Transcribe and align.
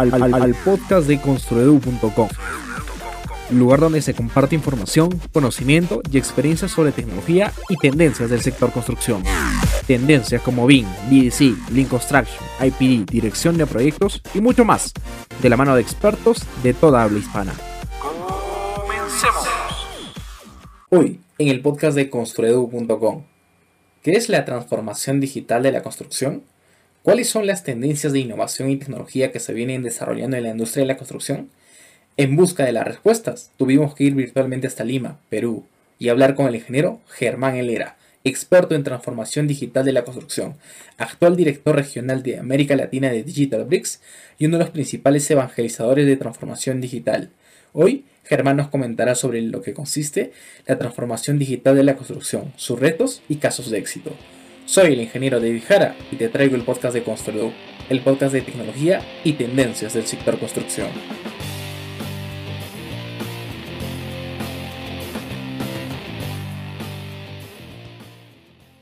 al, 0.00 0.22
al- 0.22 0.34
al 0.34 0.54
podcast 0.54 1.06
de 1.06 1.20
construedu.com, 1.20 2.28
lugar 3.50 3.80
donde 3.80 4.00
se 4.02 4.14
comparte 4.14 4.54
información, 4.54 5.20
conocimiento 5.32 6.00
y 6.10 6.18
experiencias 6.18 6.70
sobre 6.70 6.92
tecnología 6.92 7.52
y 7.68 7.76
tendencias 7.76 8.30
del 8.30 8.40
sector 8.40 8.72
construcción. 8.72 9.22
Tendencias 9.86 10.40
como 10.42 10.66
BIM, 10.66 10.86
BDC, 11.10 11.70
Lean 11.72 11.88
Construction, 11.88 12.38
IPD, 12.60 13.10
dirección 13.10 13.58
de 13.58 13.66
proyectos 13.66 14.22
y 14.34 14.40
mucho 14.40 14.64
más, 14.64 14.92
de 15.42 15.48
la 15.50 15.56
mano 15.56 15.74
de 15.74 15.82
expertos 15.82 16.44
de 16.62 16.74
toda 16.74 17.02
habla 17.02 17.18
hispana. 17.18 17.52
Comencemos. 18.00 19.48
Hoy, 20.90 21.20
en 21.38 21.48
el 21.48 21.60
podcast 21.60 21.96
de 21.96 22.08
construedu.com, 22.08 23.24
¿qué 24.02 24.12
es 24.12 24.28
la 24.28 24.44
transformación 24.44 25.20
digital 25.20 25.62
de 25.62 25.72
la 25.72 25.82
construcción? 25.82 26.42
¿Cuáles 27.02 27.30
son 27.30 27.46
las 27.46 27.64
tendencias 27.64 28.12
de 28.12 28.18
innovación 28.18 28.68
y 28.68 28.76
tecnología 28.76 29.32
que 29.32 29.40
se 29.40 29.54
vienen 29.54 29.82
desarrollando 29.82 30.36
en 30.36 30.42
la 30.42 30.50
industria 30.50 30.82
de 30.82 30.88
la 30.88 30.98
construcción? 30.98 31.48
En 32.18 32.36
busca 32.36 32.66
de 32.66 32.72
las 32.72 32.86
respuestas, 32.86 33.52
tuvimos 33.56 33.94
que 33.94 34.04
ir 34.04 34.14
virtualmente 34.14 34.66
hasta 34.66 34.84
Lima, 34.84 35.18
Perú, 35.30 35.64
y 35.98 36.10
hablar 36.10 36.34
con 36.34 36.46
el 36.46 36.56
ingeniero 36.56 37.00
Germán 37.08 37.56
Helera, 37.56 37.96
experto 38.22 38.74
en 38.74 38.84
transformación 38.84 39.46
digital 39.46 39.86
de 39.86 39.92
la 39.92 40.04
construcción, 40.04 40.56
actual 40.98 41.36
director 41.36 41.74
regional 41.74 42.22
de 42.22 42.38
América 42.38 42.76
Latina 42.76 43.10
de 43.10 43.22
Digital 43.22 43.64
Bricks 43.64 44.02
y 44.36 44.44
uno 44.44 44.58
de 44.58 44.64
los 44.64 44.72
principales 44.72 45.30
evangelizadores 45.30 46.06
de 46.06 46.18
transformación 46.18 46.82
digital. 46.82 47.30
Hoy, 47.72 48.04
Germán 48.24 48.58
nos 48.58 48.68
comentará 48.68 49.14
sobre 49.14 49.40
lo 49.40 49.62
que 49.62 49.72
consiste 49.72 50.32
la 50.66 50.76
transformación 50.76 51.38
digital 51.38 51.76
de 51.76 51.84
la 51.84 51.96
construcción, 51.96 52.52
sus 52.56 52.78
retos 52.78 53.22
y 53.26 53.36
casos 53.36 53.70
de 53.70 53.78
éxito. 53.78 54.14
Soy 54.70 54.92
el 54.92 55.00
ingeniero 55.00 55.40
David 55.40 55.64
Jara 55.66 55.96
y 56.12 56.14
te 56.14 56.28
traigo 56.28 56.54
el 56.54 56.62
podcast 56.62 56.94
de 56.94 57.02
Construedu, 57.02 57.50
el 57.88 58.02
podcast 58.02 58.32
de 58.32 58.40
tecnología 58.40 59.02
y 59.24 59.32
tendencias 59.32 59.94
del 59.94 60.06
sector 60.06 60.38
construcción. 60.38 60.90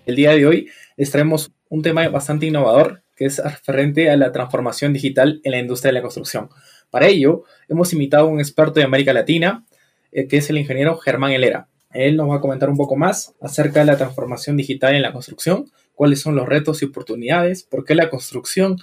El 0.05 0.15
día 0.15 0.33
de 0.33 0.45
hoy 0.45 0.69
les 0.99 1.11
traemos 1.11 1.53
un 1.71 1.81
tema 1.81 2.07
bastante 2.11 2.45
innovador 2.45 3.03
que 3.17 3.25
es 3.25 3.43
referente 3.43 4.11
a 4.11 4.19
la 4.19 4.31
transformación 4.31 4.93
digital 4.93 5.41
en 5.43 5.53
la 5.53 5.59
industria 5.59 5.89
de 5.89 5.95
la 5.95 6.03
construcción. 6.03 6.51
Para 6.91 7.07
ello, 7.07 7.45
hemos 7.67 7.95
invitado 7.95 8.27
a 8.27 8.31
un 8.31 8.41
experto 8.41 8.75
de 8.75 8.85
América 8.85 9.15
Latina, 9.15 9.65
eh, 10.13 10.29
que 10.29 10.37
es 10.37 10.51
el 10.51 10.59
ingeniero 10.59 10.99
Germán 10.99 11.33
Helera. 11.33 11.67
Él 12.07 12.17
nos 12.17 12.31
va 12.31 12.37
a 12.37 12.41
comentar 12.41 12.71
un 12.71 12.77
poco 12.77 12.97
más 12.97 13.35
acerca 13.41 13.81
de 13.81 13.87
la 13.87 13.97
transformación 13.97 14.57
digital 14.57 14.95
en 14.95 15.03
la 15.03 15.13
construcción, 15.13 15.67
cuáles 15.95 16.21
son 16.21 16.37
los 16.37 16.49
retos 16.49 16.81
y 16.81 16.85
oportunidades, 16.85 17.65
por 17.65 17.85
qué 17.85 17.97
la 17.97 18.09
construcción 18.09 18.77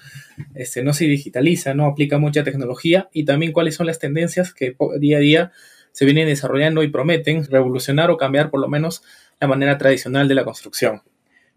este, 0.53 0.83
no 0.83 0.93
se 0.93 1.05
digitaliza, 1.05 1.73
no 1.73 1.85
aplica 1.85 2.17
mucha 2.17 2.43
tecnología 2.43 3.07
y 3.13 3.23
también 3.23 3.53
cuáles 3.53 3.75
son 3.75 3.87
las 3.87 3.99
tendencias 3.99 4.53
que 4.53 4.75
día 4.99 5.17
a 5.17 5.21
día 5.21 5.51
se 5.93 6.03
vienen 6.03 6.27
desarrollando 6.27 6.83
y 6.83 6.89
prometen 6.89 7.45
revolucionar 7.45 8.11
o 8.11 8.17
cambiar 8.17 8.49
por 8.49 8.59
lo 8.59 8.67
menos 8.67 9.01
la 9.39 9.47
manera 9.47 9.77
tradicional 9.77 10.27
de 10.27 10.35
la 10.35 10.43
construcción. 10.43 11.01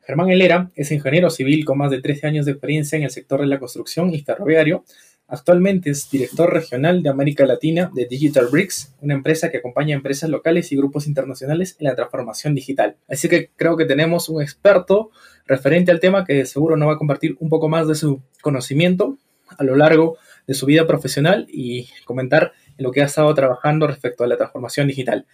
Germán 0.07 0.31
Helera 0.31 0.71
es 0.77 0.93
ingeniero 0.93 1.29
civil 1.29 1.65
con 1.65 1.77
más 1.77 1.91
de 1.91 2.01
13 2.01 2.29
años 2.29 2.47
de 2.47 2.53
experiencia 2.53 2.97
en 2.97 3.03
el 3.03 3.11
sector 3.11 3.41
de 3.41 3.47
la 3.47 3.59
construcción 3.59 4.15
y 4.15 4.23
ferroviario. 4.23 4.85
Actualmente 5.31 5.91
es 5.91 6.11
director 6.11 6.51
regional 6.51 7.03
de 7.03 7.11
América 7.11 7.45
Latina 7.45 7.91
de 7.95 8.07
Digital 8.07 8.49
Bricks, 8.51 8.95
una 9.03 9.13
empresa 9.13 9.51
que 9.51 9.59
acompaña 9.59 9.95
a 9.95 9.99
empresas 9.99 10.31
locales 10.31 10.73
y 10.73 10.77
grupos 10.77 11.07
internacionales 11.07 11.77
en 11.79 11.85
la 11.85 11.95
transformación 11.95 12.55
digital. 12.55 12.97
Así 13.09 13.29
que 13.29 13.51
creo 13.55 13.77
que 13.77 13.85
tenemos 13.85 14.31
un 14.31 14.41
experto 14.41 15.11
referente 15.47 15.91
al 15.91 16.01
tema 16.01 16.25
que 16.25 16.47
seguro 16.47 16.79
nos 16.79 16.89
va 16.89 16.95
a 16.95 16.97
compartir 16.97 17.37
un 17.41 17.51
poco 17.51 17.69
más 17.69 17.87
de 17.87 17.95
su 17.95 18.23
conocimiento 18.41 19.19
a 19.59 19.65
lo 19.65 19.77
largo 19.77 20.17
de 20.47 20.55
su 20.55 20.65
vida 20.65 20.87
profesional 20.87 21.47
y 21.53 21.89
comentar 22.07 22.53
en 22.79 22.85
lo 22.85 22.91
que 22.91 23.03
ha 23.03 23.07
estado 23.07 23.33
trabajando 23.35 23.87
respecto 23.87 24.25
a 24.25 24.29
la 24.29 24.39
transformación 24.39 24.89
digital. 24.89 25.27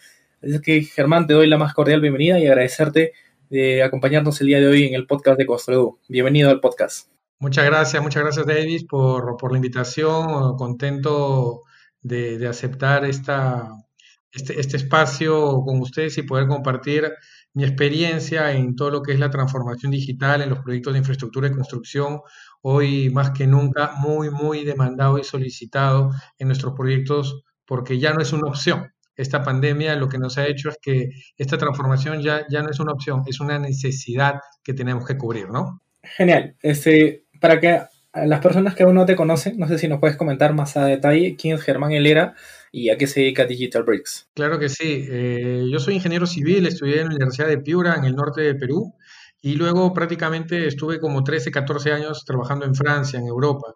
Así 0.42 0.60
que 0.60 0.82
Germán, 0.82 1.28
te 1.28 1.34
doy 1.34 1.46
la 1.46 1.56
más 1.56 1.72
cordial 1.72 2.00
bienvenida 2.00 2.40
y 2.40 2.48
agradecerte 2.48 3.12
de 3.48 3.84
acompañarnos 3.84 4.40
el 4.40 4.48
día 4.48 4.58
de 4.58 4.66
hoy 4.66 4.86
en 4.86 4.94
el 4.94 5.06
podcast 5.06 5.38
de 5.38 5.46
Construedu. 5.46 6.00
Bienvenido 6.08 6.50
al 6.50 6.58
podcast. 6.58 7.13
Muchas 7.44 7.66
gracias, 7.66 8.02
muchas 8.02 8.22
gracias 8.22 8.46
Davis 8.46 8.84
por, 8.84 9.36
por 9.36 9.52
la 9.52 9.58
invitación. 9.58 10.56
Contento 10.56 11.64
de, 12.00 12.38
de 12.38 12.48
aceptar 12.48 13.04
esta, 13.04 13.68
este, 14.32 14.58
este 14.58 14.78
espacio 14.78 15.60
con 15.60 15.78
ustedes 15.82 16.16
y 16.16 16.22
poder 16.22 16.48
compartir 16.48 17.12
mi 17.52 17.64
experiencia 17.64 18.50
en 18.52 18.74
todo 18.74 18.88
lo 18.88 19.02
que 19.02 19.12
es 19.12 19.18
la 19.18 19.28
transformación 19.28 19.92
digital 19.92 20.40
en 20.40 20.48
los 20.48 20.60
proyectos 20.60 20.94
de 20.94 21.00
infraestructura 21.00 21.48
y 21.48 21.52
construcción. 21.52 22.20
Hoy 22.62 23.10
más 23.10 23.32
que 23.32 23.46
nunca 23.46 23.92
muy, 23.98 24.30
muy 24.30 24.64
demandado 24.64 25.18
y 25.18 25.24
solicitado 25.24 26.12
en 26.38 26.48
nuestros 26.48 26.72
proyectos 26.72 27.42
porque 27.66 27.98
ya 27.98 28.14
no 28.14 28.22
es 28.22 28.32
una 28.32 28.48
opción. 28.48 28.90
Esta 29.16 29.42
pandemia 29.42 29.96
lo 29.96 30.08
que 30.08 30.16
nos 30.16 30.38
ha 30.38 30.46
hecho 30.46 30.70
es 30.70 30.78
que 30.80 31.10
esta 31.36 31.58
transformación 31.58 32.22
ya, 32.22 32.46
ya 32.48 32.62
no 32.62 32.70
es 32.70 32.80
una 32.80 32.92
opción, 32.92 33.22
es 33.26 33.38
una 33.38 33.58
necesidad 33.58 34.36
que 34.62 34.72
tenemos 34.72 35.04
que 35.04 35.18
cubrir, 35.18 35.50
¿no? 35.50 35.82
Genial. 36.16 36.56
Este, 36.62 37.23
para 37.44 37.60
que 37.60 37.68
a 37.68 38.24
las 38.24 38.40
personas 38.40 38.74
que 38.74 38.84
aún 38.84 38.94
no 38.94 39.04
te 39.04 39.16
conocen, 39.16 39.58
no 39.58 39.68
sé 39.68 39.76
si 39.76 39.86
nos 39.86 40.00
puedes 40.00 40.16
comentar 40.16 40.54
más 40.54 40.78
a 40.78 40.86
detalle 40.86 41.36
quién 41.38 41.56
es 41.56 41.62
Germán 41.62 41.92
Helera 41.92 42.34
y 42.72 42.88
a 42.88 42.96
qué 42.96 43.06
se 43.06 43.20
dedica 43.20 43.44
Digital 43.44 43.82
Bricks. 43.82 44.30
Claro 44.32 44.58
que 44.58 44.70
sí. 44.70 45.06
Eh, 45.10 45.66
yo 45.70 45.78
soy 45.78 45.96
ingeniero 45.96 46.24
civil, 46.24 46.66
estudié 46.66 47.02
en 47.02 47.08
la 47.08 47.16
Universidad 47.16 47.48
de 47.48 47.58
Piura, 47.58 47.96
en 47.96 48.04
el 48.04 48.14
norte 48.14 48.40
de 48.40 48.54
Perú, 48.54 48.94
y 49.42 49.56
luego 49.56 49.92
prácticamente 49.92 50.66
estuve 50.66 50.98
como 50.98 51.22
13, 51.22 51.50
14 51.50 51.92
años 51.92 52.24
trabajando 52.24 52.64
en 52.64 52.74
Francia, 52.74 53.18
en 53.18 53.26
Europa, 53.26 53.74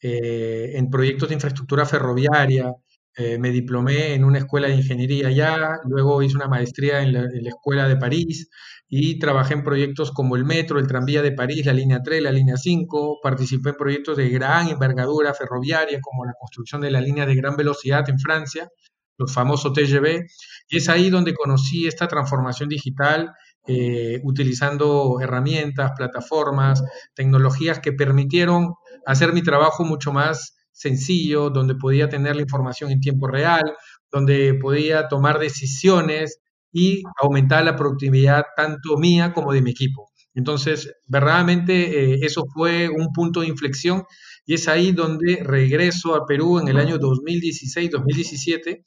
eh, 0.00 0.72
en 0.76 0.88
proyectos 0.88 1.28
de 1.28 1.34
infraestructura 1.34 1.84
ferroviaria. 1.84 2.72
Eh, 3.14 3.36
me 3.36 3.50
diplomé 3.50 4.14
en 4.14 4.24
una 4.24 4.38
escuela 4.38 4.68
de 4.68 4.76
ingeniería 4.76 5.28
allá, 5.28 5.78
luego 5.84 6.22
hice 6.22 6.36
una 6.36 6.48
maestría 6.48 7.02
en 7.02 7.12
la, 7.12 7.20
en 7.24 7.44
la 7.44 7.50
escuela 7.50 7.86
de 7.86 7.98
París 7.98 8.48
y 8.92 9.20
trabajé 9.20 9.54
en 9.54 9.62
proyectos 9.62 10.10
como 10.10 10.34
el 10.34 10.44
metro, 10.44 10.80
el 10.80 10.88
tranvía 10.88 11.22
de 11.22 11.30
París, 11.30 11.64
la 11.64 11.72
línea 11.72 12.02
3, 12.02 12.20
la 12.22 12.32
línea 12.32 12.56
5, 12.56 13.20
participé 13.22 13.70
en 13.70 13.76
proyectos 13.76 14.16
de 14.16 14.28
gran 14.28 14.68
envergadura 14.68 15.32
ferroviaria 15.32 16.00
como 16.02 16.24
la 16.24 16.32
construcción 16.38 16.80
de 16.80 16.90
la 16.90 17.00
línea 17.00 17.24
de 17.24 17.36
gran 17.36 17.56
velocidad 17.56 18.08
en 18.10 18.18
Francia, 18.18 18.68
los 19.16 19.32
famosos 19.32 19.72
TGV, 19.72 20.26
y 20.68 20.76
es 20.76 20.88
ahí 20.88 21.08
donde 21.08 21.34
conocí 21.34 21.86
esta 21.86 22.08
transformación 22.08 22.68
digital 22.68 23.32
eh, 23.68 24.20
utilizando 24.24 25.20
herramientas, 25.20 25.92
plataformas, 25.96 26.82
tecnologías 27.14 27.78
que 27.78 27.92
permitieron 27.92 28.74
hacer 29.06 29.32
mi 29.32 29.42
trabajo 29.42 29.84
mucho 29.84 30.12
más 30.12 30.56
sencillo, 30.72 31.50
donde 31.50 31.76
podía 31.76 32.08
tener 32.08 32.34
la 32.34 32.42
información 32.42 32.90
en 32.90 33.00
tiempo 33.00 33.28
real, 33.28 33.72
donde 34.10 34.54
podía 34.54 35.06
tomar 35.06 35.38
decisiones 35.38 36.40
y 36.72 37.02
aumentar 37.20 37.64
la 37.64 37.76
productividad 37.76 38.44
tanto 38.56 38.96
mía 38.96 39.32
como 39.32 39.52
de 39.52 39.62
mi 39.62 39.70
equipo. 39.70 40.10
Entonces, 40.34 40.92
verdaderamente 41.08 42.14
eh, 42.14 42.18
eso 42.22 42.44
fue 42.54 42.88
un 42.88 43.12
punto 43.12 43.40
de 43.40 43.48
inflexión 43.48 44.04
y 44.46 44.54
es 44.54 44.68
ahí 44.68 44.92
donde 44.92 45.42
regreso 45.44 46.14
a 46.14 46.24
Perú 46.26 46.58
en 46.58 46.68
el 46.68 46.78
año 46.78 46.98
2016-2017 46.98 48.84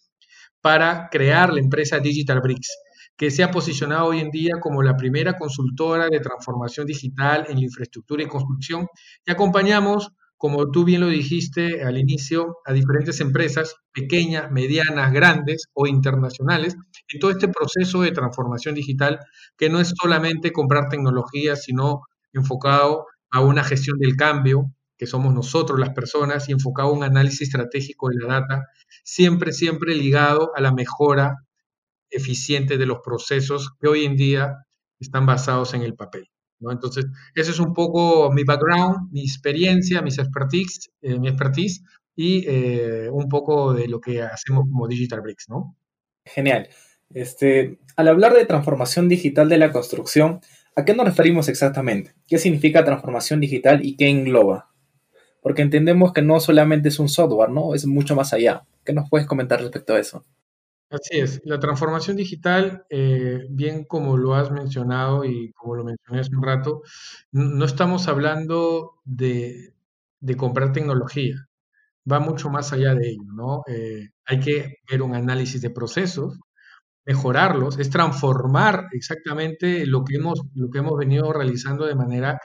para 0.61 1.09
crear 1.11 1.53
la 1.53 1.59
empresa 1.59 1.99
Digital 1.99 2.39
Bricks, 2.41 2.69
que 3.17 3.29
se 3.29 3.43
ha 3.43 3.51
posicionado 3.51 4.07
hoy 4.07 4.19
en 4.19 4.31
día 4.31 4.53
como 4.61 4.81
la 4.81 4.95
primera 4.95 5.37
consultora 5.37 6.07
de 6.09 6.21
transformación 6.21 6.87
digital 6.87 7.45
en 7.49 7.57
la 7.57 7.63
infraestructura 7.63 8.23
y 8.23 8.27
construcción 8.27 8.87
y 9.25 9.31
acompañamos 9.31 10.09
como 10.43 10.71
tú 10.71 10.83
bien 10.83 10.99
lo 10.99 11.07
dijiste 11.07 11.83
al 11.85 11.97
inicio, 11.97 12.57
a 12.65 12.73
diferentes 12.73 13.21
empresas, 13.21 13.77
pequeñas, 13.93 14.51
medianas, 14.51 15.13
grandes 15.13 15.69
o 15.71 15.87
internacionales, 15.87 16.75
en 17.07 17.19
todo 17.21 17.31
este 17.31 17.47
proceso 17.47 18.01
de 18.01 18.11
transformación 18.11 18.75
digital, 18.75 19.19
que 19.57 19.69
no 19.69 19.79
es 19.79 19.93
solamente 19.97 20.51
comprar 20.51 20.89
tecnología, 20.89 21.55
sino 21.55 22.01
enfocado 22.33 23.05
a 23.31 23.39
una 23.39 23.63
gestión 23.63 23.97
del 23.99 24.17
cambio, 24.17 24.65
que 24.97 25.07
somos 25.07 25.33
nosotros 25.33 25.79
las 25.79 25.91
personas, 25.91 26.49
y 26.49 26.51
enfocado 26.51 26.89
a 26.89 26.91
un 26.91 27.05
análisis 27.05 27.43
estratégico 27.43 28.09
de 28.09 28.17
la 28.17 28.41
data, 28.41 28.67
siempre, 29.05 29.53
siempre 29.53 29.95
ligado 29.95 30.51
a 30.57 30.59
la 30.59 30.73
mejora 30.73 31.37
eficiente 32.09 32.77
de 32.77 32.85
los 32.85 32.97
procesos 32.99 33.71
que 33.79 33.87
hoy 33.87 34.03
en 34.03 34.17
día 34.17 34.65
están 34.99 35.25
basados 35.25 35.73
en 35.73 35.83
el 35.83 35.95
papel. 35.95 36.32
Entonces, 36.71 37.05
ese 37.35 37.51
es 37.51 37.59
un 37.59 37.73
poco 37.73 38.31
mi 38.31 38.43
background, 38.43 39.11
mi 39.11 39.21
experiencia, 39.21 40.01
mis 40.01 40.17
expertise, 40.17 40.91
eh, 41.01 41.19
mi 41.19 41.27
expertise 41.27 41.83
y 42.15 42.45
eh, 42.47 43.09
un 43.11 43.27
poco 43.29 43.73
de 43.73 43.87
lo 43.87 43.99
que 43.99 44.21
hacemos 44.21 44.65
como 44.69 44.87
Digital 44.87 45.21
Bricks, 45.21 45.49
¿no? 45.49 45.75
Genial. 46.25 46.69
Este, 47.13 47.79
al 47.95 48.07
hablar 48.07 48.33
de 48.33 48.45
transformación 48.45 49.09
digital 49.09 49.49
de 49.49 49.57
la 49.57 49.71
construcción, 49.71 50.41
¿a 50.75 50.85
qué 50.85 50.95
nos 50.95 51.05
referimos 51.05 51.47
exactamente? 51.49 52.13
¿Qué 52.27 52.37
significa 52.37 52.85
transformación 52.85 53.39
digital 53.39 53.85
y 53.85 53.95
qué 53.95 54.09
engloba? 54.09 54.69
Porque 55.41 55.61
entendemos 55.61 56.13
que 56.13 56.21
no 56.21 56.39
solamente 56.39 56.89
es 56.89 56.99
un 56.99 57.09
software, 57.09 57.49
¿no? 57.49 57.75
Es 57.75 57.85
mucho 57.85 58.15
más 58.15 58.33
allá. 58.33 58.63
¿Qué 58.83 58.93
nos 58.93 59.09
puedes 59.09 59.27
comentar 59.27 59.61
respecto 59.61 59.93
a 59.93 59.99
eso? 59.99 60.25
Así 60.93 61.19
es, 61.19 61.41
la 61.43 61.59
transformación 61.59 62.15
digital, 62.17 62.85
eh, 62.87 63.47
bien 63.49 63.83
como 63.85 64.15
lo 64.15 64.35
has 64.35 64.51
mencionado 64.51 65.25
y 65.25 65.51
como 65.53 65.73
lo 65.75 65.83
mencioné 65.83 66.19
hace 66.19 66.35
un 66.35 66.43
rato, 66.43 66.83
no 67.31 67.65
estamos 67.65 68.07
hablando 68.07 68.99
de, 69.03 69.73
comprar 70.37 70.71
tecnología, 70.71 71.47
va 72.11 72.19
mucho 72.19 72.49
más 72.51 72.73
allá 72.73 72.93
de 72.95 73.09
ello, 73.09 73.23
¿no? 73.33 73.63
Eh, 73.67 74.09
hay 74.25 74.39
que 74.39 74.77
ver 74.89 75.01
un 75.01 75.15
análisis 75.15 75.61
de 75.63 75.71
procesos, 75.71 76.39
mejorarlos, 77.05 77.79
es 77.79 77.89
transformar 77.89 78.87
exactamente 78.93 79.85
lo 79.87 80.03
que 80.05 80.17
hemos, 80.17 80.41
lo 80.55 80.69
que 80.69 80.79
hemos 80.79 80.97
venido 80.97 81.33
realizando 81.33 81.85
de 81.87 81.95
manera 81.95 82.39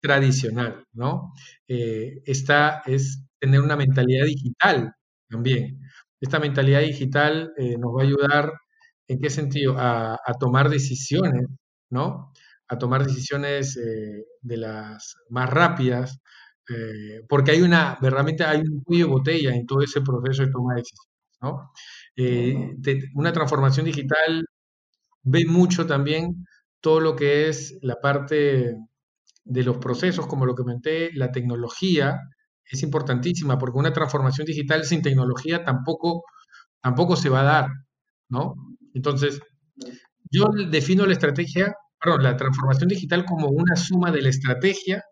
tradicional, 0.00 0.86
¿no? 0.94 1.32
Eh, 1.68 2.22
esta 2.26 2.82
es 2.86 3.24
tener 3.40 3.60
una 3.60 3.76
mentalidad 3.76 4.26
digital 4.26 4.94
también. 5.28 5.80
Esta 6.20 6.38
mentalidad 6.40 6.80
digital 6.80 7.52
eh, 7.56 7.76
nos 7.78 7.92
va 7.92 8.02
a 8.02 8.04
ayudar, 8.04 8.52
¿en 9.08 9.20
qué 9.20 9.30
sentido? 9.30 9.76
A, 9.78 10.18
tomar 10.40 10.70
decisiones, 10.70 11.46
¿no? 11.90 12.32
A 12.68 12.78
tomar 12.78 13.04
decisiones 13.04 13.76
eh, 13.76 14.24
de 14.40 14.56
las 14.56 15.16
más 15.30 15.50
rápidas, 15.50 16.20
porque 17.28 17.50
hay 17.50 17.60
una, 17.60 17.98
verdaderamente 18.00 18.42
hay 18.44 18.60
un 18.60 18.82
cuello 18.82 19.04
de 19.06 19.12
botella 19.12 19.54
en 19.54 19.66
todo 19.66 19.82
ese 19.82 20.00
proceso 20.00 20.44
de 20.44 20.50
toma 20.50 20.74
de 20.74 20.80
decisiones, 20.80 21.10
¿no? 21.42 21.72
una 23.14 23.32
transformación 23.32 23.84
digital 23.84 24.46
ve 25.24 25.44
mucho 25.46 25.86
también 25.86 26.46
todo 26.80 27.00
lo 27.00 27.16
que 27.16 27.48
es 27.48 27.78
la 27.82 27.96
parte 28.00 28.76
de 29.44 29.62
los 29.62 29.78
procesos, 29.78 30.26
como 30.26 30.46
lo 30.46 30.54
que 30.54 30.62
comenté, 30.62 31.10
la 31.14 31.32
tecnología 31.32 32.20
es 32.70 32.82
importantísima, 32.82 33.58
porque 33.58 33.78
una 33.78 33.92
transformación 33.92 34.46
digital 34.46 34.84
sin 34.84 35.02
tecnología 35.02 35.64
tampoco, 35.64 36.24
tampoco 36.82 37.16
se 37.16 37.28
va 37.28 37.40
a 37.40 37.44
dar, 37.44 37.68
¿no? 38.28 38.54
Entonces, 38.94 39.40
yo 40.30 40.46
defino 40.70 41.06
la 41.06 41.12
estrategia, 41.12 41.74
perdón, 42.00 42.22
la 42.22 42.36
transformación 42.36 42.88
digital 42.88 43.24
como 43.24 43.48
una 43.48 43.76
suma 43.76 44.10
de 44.10 44.22
la 44.22 44.30
estrategia 44.30 45.04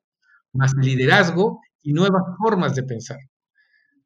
más 0.53 0.73
liderazgo 0.75 1.61
y 1.83 1.93
nuevas 1.93 2.23
formas 2.39 2.75
de 2.75 2.85
pensar. 2.85 3.19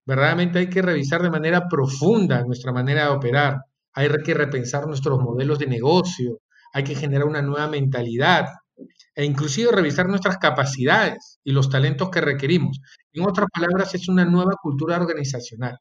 Verdaderamente 0.04 0.60
hay 0.60 0.70
que 0.70 0.82
revisar 0.82 1.22
de 1.22 1.30
manera 1.30 1.68
profunda 1.68 2.44
nuestra 2.44 2.72
manera 2.72 3.04
de 3.04 3.10
operar, 3.10 3.58
hay 3.92 4.08
que 4.24 4.34
repensar 4.34 4.86
nuestros 4.86 5.18
modelos 5.20 5.58
de 5.58 5.66
negocio, 5.66 6.40
hay 6.72 6.84
que 6.84 6.94
generar 6.94 7.26
una 7.26 7.42
nueva 7.42 7.66
mentalidad, 7.68 8.46
e 9.14 9.24
inclusive 9.24 9.72
revisar 9.72 10.06
nuestras 10.08 10.36
capacidades 10.36 11.38
y 11.42 11.52
los 11.52 11.70
talentos 11.70 12.10
que 12.10 12.20
requerimos. 12.20 12.80
En 13.16 13.26
otras 13.26 13.48
palabras, 13.52 13.94
es 13.94 14.08
una 14.08 14.24
nueva 14.24 14.52
cultura 14.62 14.96
organizacional, 14.96 15.78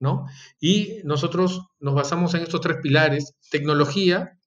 ¿no? 0.00 0.26
Y 0.60 1.00
nosotros 1.04 1.68
nos 1.78 1.94
basamos 1.94 2.34
en 2.34 2.42
estos 2.42 2.60
tres 2.62 2.78
pilares, 2.82 3.34
tecnología, 3.50 4.38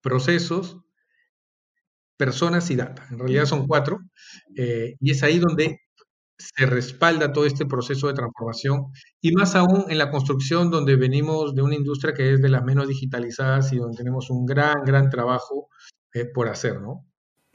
procesos, 0.00 0.78
personas 2.16 2.70
y 2.70 2.76
data. 2.76 3.06
En 3.10 3.18
realidad 3.18 3.44
son 3.44 3.66
cuatro, 3.66 3.98
eh, 4.56 4.96
y 4.98 5.10
es 5.10 5.22
ahí 5.22 5.38
donde 5.38 5.80
se 6.38 6.66
respalda 6.66 7.32
todo 7.32 7.46
este 7.46 7.66
proceso 7.66 8.08
de 8.08 8.14
transformación 8.14 8.86
y 9.20 9.32
más 9.32 9.54
aún 9.54 9.86
en 9.88 9.98
la 9.98 10.10
construcción 10.10 10.70
donde 10.70 10.96
venimos 10.96 11.54
de 11.54 11.62
una 11.62 11.74
industria 11.74 12.14
que 12.14 12.34
es 12.34 12.42
de 12.42 12.48
las 12.50 12.62
menos 12.62 12.88
digitalizadas 12.88 13.72
y 13.72 13.78
donde 13.78 13.96
tenemos 13.96 14.30
un 14.30 14.44
gran, 14.44 14.84
gran 14.84 15.08
trabajo 15.10 15.68
eh, 16.14 16.26
por 16.32 16.48
hacer, 16.48 16.80
¿no? 16.80 17.06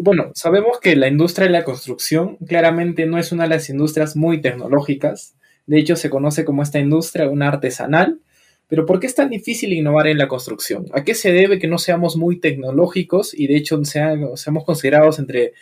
Bueno, 0.03 0.31
sabemos 0.33 0.79
que 0.79 0.95
la 0.95 1.07
industria 1.07 1.45
de 1.45 1.53
la 1.53 1.63
construcción 1.63 2.37
claramente 2.37 3.05
no 3.05 3.19
es 3.19 3.31
una 3.31 3.43
de 3.43 3.49
las 3.49 3.69
industrias 3.69 4.15
muy 4.15 4.41
tecnológicas. 4.41 5.35
De 5.67 5.77
hecho, 5.77 5.95
se 5.95 6.09
conoce 6.09 6.43
como 6.43 6.63
esta 6.63 6.79
industria 6.79 7.29
una 7.29 7.49
artesanal. 7.49 8.19
Pero 8.67 8.87
¿por 8.87 8.99
qué 8.99 9.05
es 9.05 9.13
tan 9.13 9.29
difícil 9.29 9.73
innovar 9.73 10.07
en 10.07 10.17
la 10.17 10.27
construcción? 10.27 10.87
¿A 10.93 11.03
qué 11.03 11.13
se 11.13 11.31
debe 11.31 11.59
que 11.59 11.67
no 11.67 11.77
seamos 11.77 12.17
muy 12.17 12.39
tecnológicos 12.39 13.37
y 13.37 13.45
de 13.45 13.57
hecho 13.57 13.79
seamos 13.83 14.63
considerados 14.65 15.19
entre, 15.19 15.53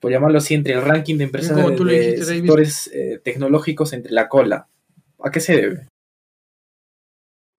por 0.00 0.10
llamarlo 0.10 0.38
así, 0.38 0.54
entre 0.54 0.74
el 0.74 0.82
ranking 0.82 1.18
de 1.18 1.24
empresas 1.24 1.56
de, 1.56 2.24
sectores 2.24 2.90
eh, 2.92 3.20
tecnológicos 3.22 3.92
entre 3.92 4.10
la 4.10 4.28
cola? 4.28 4.66
¿A 5.22 5.30
qué 5.30 5.38
se 5.38 5.54
debe? 5.54 5.88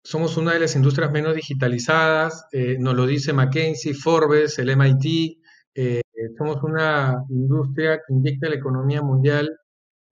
Somos 0.04 0.36
una 0.36 0.54
de 0.54 0.60
las 0.60 0.76
industrias 0.76 1.10
menos 1.10 1.36
digitalizadas, 1.36 2.48
eh, 2.52 2.76
nos 2.80 2.96
lo 2.96 3.06
dice 3.06 3.32
McKinsey, 3.32 3.94
Forbes, 3.94 4.60
el 4.60 4.76
MIT, 4.76 5.38
eh, 5.76 6.02
somos 6.38 6.64
una 6.64 7.24
industria 7.30 7.98
que 7.98 8.14
inyecta 8.14 8.48
a 8.48 8.50
la 8.50 8.56
economía 8.56 9.02
mundial 9.02 9.58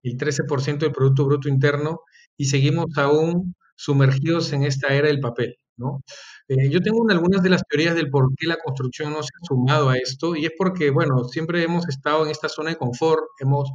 el 0.03 0.17
13% 0.17 0.79
del 0.79 0.91
Producto 0.91 1.25
Bruto 1.25 1.49
Interno 1.49 2.01
y 2.37 2.45
seguimos 2.45 2.97
aún 2.97 3.55
sumergidos 3.75 4.53
en 4.53 4.63
esta 4.63 4.93
era 4.93 5.07
del 5.07 5.19
papel, 5.19 5.57
¿no? 5.77 6.01
Eh, 6.47 6.69
yo 6.69 6.79
tengo 6.81 7.05
algunas 7.09 7.41
de 7.41 7.49
las 7.49 7.63
teorías 7.67 7.95
del 7.95 8.09
por 8.09 8.27
qué 8.37 8.47
la 8.47 8.57
construcción 8.57 9.11
no 9.11 9.23
se 9.23 9.29
ha 9.29 9.45
sumado 9.45 9.89
a 9.89 9.97
esto 9.97 10.35
y 10.35 10.45
es 10.45 10.51
porque, 10.57 10.91
bueno, 10.91 11.23
siempre 11.25 11.63
hemos 11.63 11.87
estado 11.89 12.23
en 12.23 12.31
esta 12.31 12.49
zona 12.49 12.69
de 12.69 12.77
confort, 12.77 13.23
hemos, 13.39 13.71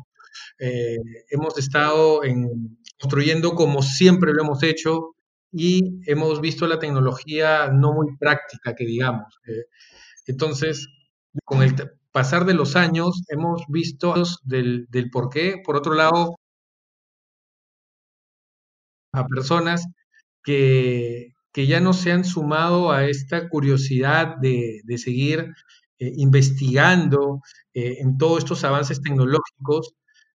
eh, 0.58 0.96
hemos 1.30 1.58
estado 1.58 2.22
en, 2.24 2.78
construyendo 3.00 3.54
como 3.54 3.82
siempre 3.82 4.32
lo 4.32 4.42
hemos 4.42 4.62
hecho 4.62 5.16
y 5.52 6.00
hemos 6.08 6.40
visto 6.40 6.66
la 6.68 6.78
tecnología 6.78 7.70
no 7.72 7.92
muy 7.92 8.16
práctica, 8.16 8.74
que 8.76 8.86
digamos. 8.86 9.40
entonces, 10.26 10.86
con 11.44 11.62
el 11.62 11.74
pasar 12.12 12.44
de 12.44 12.54
los 12.54 12.76
años 12.76 13.22
hemos 13.28 13.62
visto 13.68 14.14
del, 14.44 14.86
del 14.90 15.10
por 15.10 15.30
qué. 15.30 15.60
Por 15.64 15.76
otro 15.76 15.94
lado, 15.94 16.36
a 19.12 19.26
personas 19.26 19.86
que, 20.44 21.34
que, 21.52 21.66
ya 21.66 21.80
no 21.80 21.92
se 21.92 22.12
han 22.12 22.24
sumado 22.24 22.92
a 22.92 23.06
esta 23.06 23.48
curiosidad 23.48 24.36
de, 24.40 24.80
de 24.84 24.98
seguir 24.98 25.52
eh, 25.98 26.12
investigando 26.16 27.42
eh, 27.74 27.98
en 28.00 28.18
todos 28.18 28.38
estos 28.38 28.64
avances 28.64 29.02
tecnológicos, 29.02 29.94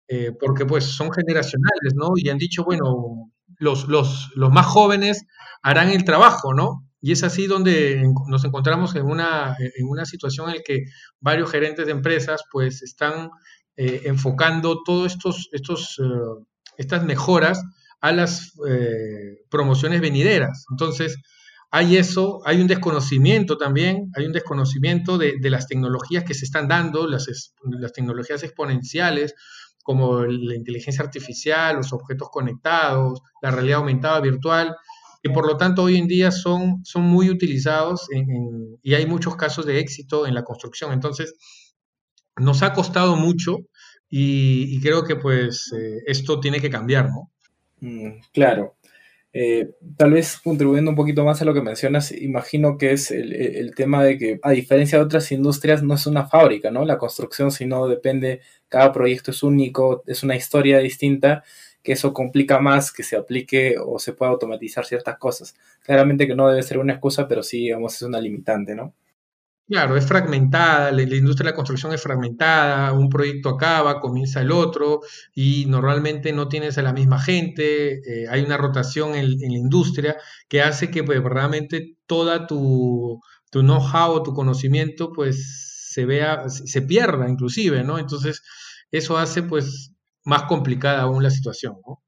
eh, 0.09 0.33
porque 0.39 0.67
pues 0.67 0.85
son 0.85 1.13
generacionales, 1.13 1.95
¿no? 1.95 2.13
Y 2.17 2.29
han 2.31 2.39
dicho, 2.39 2.65
bueno, 2.65 3.31
los, 3.59 3.89
los, 3.89 4.31
los 4.35 4.51
más 4.51 4.67
jóvenes 4.67 5.25
harán 5.63 5.91
el 5.91 6.05
trabajo, 6.05 6.55
¿no? 6.55 6.85
Y 7.03 7.13
es 7.13 7.25
así 7.25 7.49
donde 7.49 8.03
nos 8.29 8.45
encontramos 8.45 8.95
en 8.95 9.05
una, 9.05 9.57
en 9.59 9.89
una 9.89 10.05
situación 10.05 10.49
en 10.49 10.57
la 10.57 10.63
que 10.63 10.85
varios 11.21 11.51
gerentes 11.51 11.85
de 11.85 11.93
empresas 11.93 12.43
pues 12.51 12.81
están 12.83 13.29
eh, 13.77 14.03
enfocando 14.05 14.83
todas 14.85 15.13
estos, 15.13 15.49
estos, 15.51 15.99
eh, 15.99 16.45
estas 16.79 17.05
mejoras 17.05 17.61
a 18.01 18.13
las 18.13 18.53
eh, 18.69 19.45
promociones 19.51 20.01
venideras. 20.01 20.65
Entonces, 20.71 21.19
hay 21.73 21.97
eso, 21.97 22.41
hay 22.45 22.61
un 22.61 22.69
desconocimiento 22.69 23.59
también, 23.59 24.13
hay 24.15 24.27
un 24.27 24.33
desconocimiento 24.33 25.19
de, 25.19 25.35
de 25.41 25.51
las 25.51 25.67
tecnologías 25.67 26.23
que 26.23 26.35
se 26.35 26.45
están 26.45 26.69
dando, 26.69 27.09
las, 27.09 27.27
las 27.65 27.93
tecnologías 27.93 28.45
exponenciales, 28.45 29.35
como 29.83 30.23
la 30.25 30.55
inteligencia 30.55 31.03
artificial, 31.03 31.77
los 31.77 31.93
objetos 31.93 32.29
conectados, 32.31 33.21
la 33.41 33.51
realidad 33.51 33.79
aumentada 33.79 34.21
virtual, 34.21 34.77
que 35.23 35.31
por 35.31 35.47
lo 35.47 35.57
tanto 35.57 35.85
hoy 35.85 35.97
en 35.97 36.09
día 36.09 36.33
son, 36.33 36.85
son 36.85 37.05
muy 37.05 37.31
utilizados 37.31 38.09
y 38.83 38.95
hay 38.95 39.07
muchos 39.07 39.37
casos 39.37 39.65
de 39.65 39.79
éxito 39.79 40.27
en 40.27 40.35
la 40.35 40.43
construcción. 40.43 40.93
Entonces, 40.93 41.35
nos 42.37 42.63
ha 42.63 42.73
costado 42.73 43.15
mucho 43.15 43.59
y, 44.11 44.81
creo 44.81 45.05
que 45.05 45.17
pues 45.17 45.73
eh, 45.73 46.03
esto 46.07 46.41
tiene 46.41 46.61
que 46.61 46.71
cambiar, 46.71 47.09
¿no? 47.09 47.31
Mm, 47.81 48.21
claro. 48.33 48.77
Eh, 49.33 49.71
tal 49.97 50.13
vez 50.13 50.39
contribuyendo 50.43 50.91
un 50.91 50.97
poquito 50.97 51.25
más 51.25 51.41
a 51.41 51.47
lo 51.47 51.55
que 51.55 51.63
mencionas, 51.63 52.13
imagino 52.13 52.77
que 52.77 52.93
es 52.93 53.11
el, 53.11 53.33
el, 53.33 53.75
tema 53.75 54.05
de 54.05 54.19
que, 54.19 54.41
a 54.43 54.51
diferencia 54.51 54.99
de 54.99 55.05
otras 55.05 55.33
industrias, 55.33 55.83
no 55.83 55.95
es 55.95 56.07
una 56.07 56.27
fábrica, 56.27 56.71
¿no? 56.71 56.85
La 56.85 56.99
construcción, 56.99 57.51
si 57.51 57.65
no 57.65 57.89
depende, 57.89 58.43
cada 58.69 58.93
proyecto 58.93 59.31
es 59.31 59.43
único, 59.43 60.03
es 60.07 60.23
una 60.23 60.37
historia 60.37 60.81
distinta 60.81 61.45
que 61.83 61.93
eso 61.93 62.13
complica 62.13 62.59
más 62.61 62.93
que 62.93 63.03
se 63.03 63.17
aplique 63.17 63.77
o 63.85 63.99
se 63.99 64.13
pueda 64.13 64.33
automatizar 64.33 64.85
ciertas 64.87 65.19
cosas. 65.19 65.55
Claramente 65.83 66.27
que 66.27 66.35
no 66.35 66.49
debe 66.49 66.63
ser 66.63 66.79
una 66.79 66.95
excusa, 66.95 67.29
pero 67.29 67.43
sí, 67.43 67.59
digamos, 67.59 67.95
es 67.95 68.03
una 68.03 68.21
limitante, 68.21 68.75
¿no? 68.75 68.95
Claro, 69.69 69.97
es 69.97 70.07
fragmentada, 70.07 70.93
la, 70.93 71.03
industria 71.03 71.47
de 71.47 71.51
la 71.53 71.57
construcción 71.57 71.93
es 71.95 72.03
fragmentada, 72.03 72.93
un 72.93 73.09
proyecto 73.09 73.49
acaba, 73.49 74.01
comienza 74.01 74.43
el 74.43 74.53
otro 74.53 75.01
y 75.35 75.65
normalmente 75.67 76.33
no 76.33 76.49
tienes 76.49 76.77
a 76.79 76.83
la 76.83 76.93
misma 76.93 77.19
gente, 77.21 78.01
eh, 78.07 78.27
hay 78.29 78.43
una 78.43 78.59
rotación 78.59 79.15
en, 79.15 79.31
la 79.31 79.59
industria 79.59 80.17
que 80.49 80.61
hace 80.61 80.91
que 80.91 81.05
pues, 81.05 81.23
realmente 81.23 81.97
toda 82.07 82.47
tu, 82.47 83.21
tu 83.51 83.61
know-how, 83.63 84.23
tu 84.23 84.35
conocimiento, 84.35 85.13
pues 85.13 85.89
se 85.91 86.05
vea, 86.07 86.49
se 86.51 86.83
pierda 86.83 87.29
inclusive, 87.29 87.83
¿no? 87.85 87.99
Entonces, 87.99 88.43
eso 88.91 89.17
hace 89.17 89.43
pues 89.43 89.92
más 90.25 90.45
complicada 90.45 91.03
aún 91.03 91.23
la 91.23 91.31
situación. 91.31 91.79
¿no? 91.87 92.03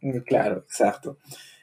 Mm, 0.00 0.18
claro, 0.20 0.58
exacto. 0.58 1.18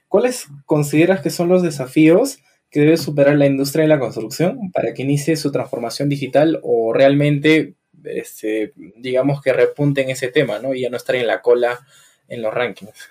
¿Cuáles 0.08 0.48
consideras 0.66 1.22
que 1.22 1.30
son 1.30 1.48
los 1.50 1.62
desafíos 1.62 2.40
que 2.70 2.82
debe 2.82 2.98
superar 2.98 3.38
la 3.38 3.46
industria 3.46 3.84
de 3.84 3.90
la 3.90 4.00
construcción 4.00 4.72
para 4.74 4.94
que 4.94 5.04
inicie 5.04 5.36
su 5.36 5.52
transformación 5.52 6.10
digital 6.10 6.60
o 6.64 6.94
realmente, 6.94 7.76
este, 8.04 8.74
digamos 8.98 9.42
que 9.42 9.54
repunte 9.54 10.02
en 10.02 10.10
ese 10.10 10.30
tema 10.30 10.60
¿no? 10.60 10.74
y 10.74 10.82
ya 10.82 10.90
no 10.90 10.98
estar 10.98 11.16
en 11.16 11.28
la 11.28 11.42
cola 11.42 11.80
en 12.28 12.42
los 12.42 12.54
rankings? 12.54 13.10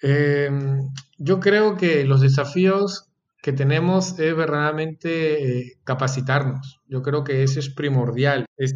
Em, 0.00 0.88
yo 1.18 1.40
creo 1.40 1.76
que 1.76 2.04
los 2.04 2.20
desafíos 2.20 3.08
que 3.42 3.52
tenemos 3.52 4.18
es 4.18 4.36
verdaderamente 4.36 5.60
eh, 5.60 5.78
capacitarnos. 5.84 6.80
Yo 6.86 7.02
creo 7.02 7.24
que 7.24 7.42
eso 7.42 7.60
es 7.60 7.68
primordial, 7.70 8.46
es 8.56 8.74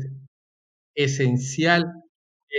esencial 0.95 2.02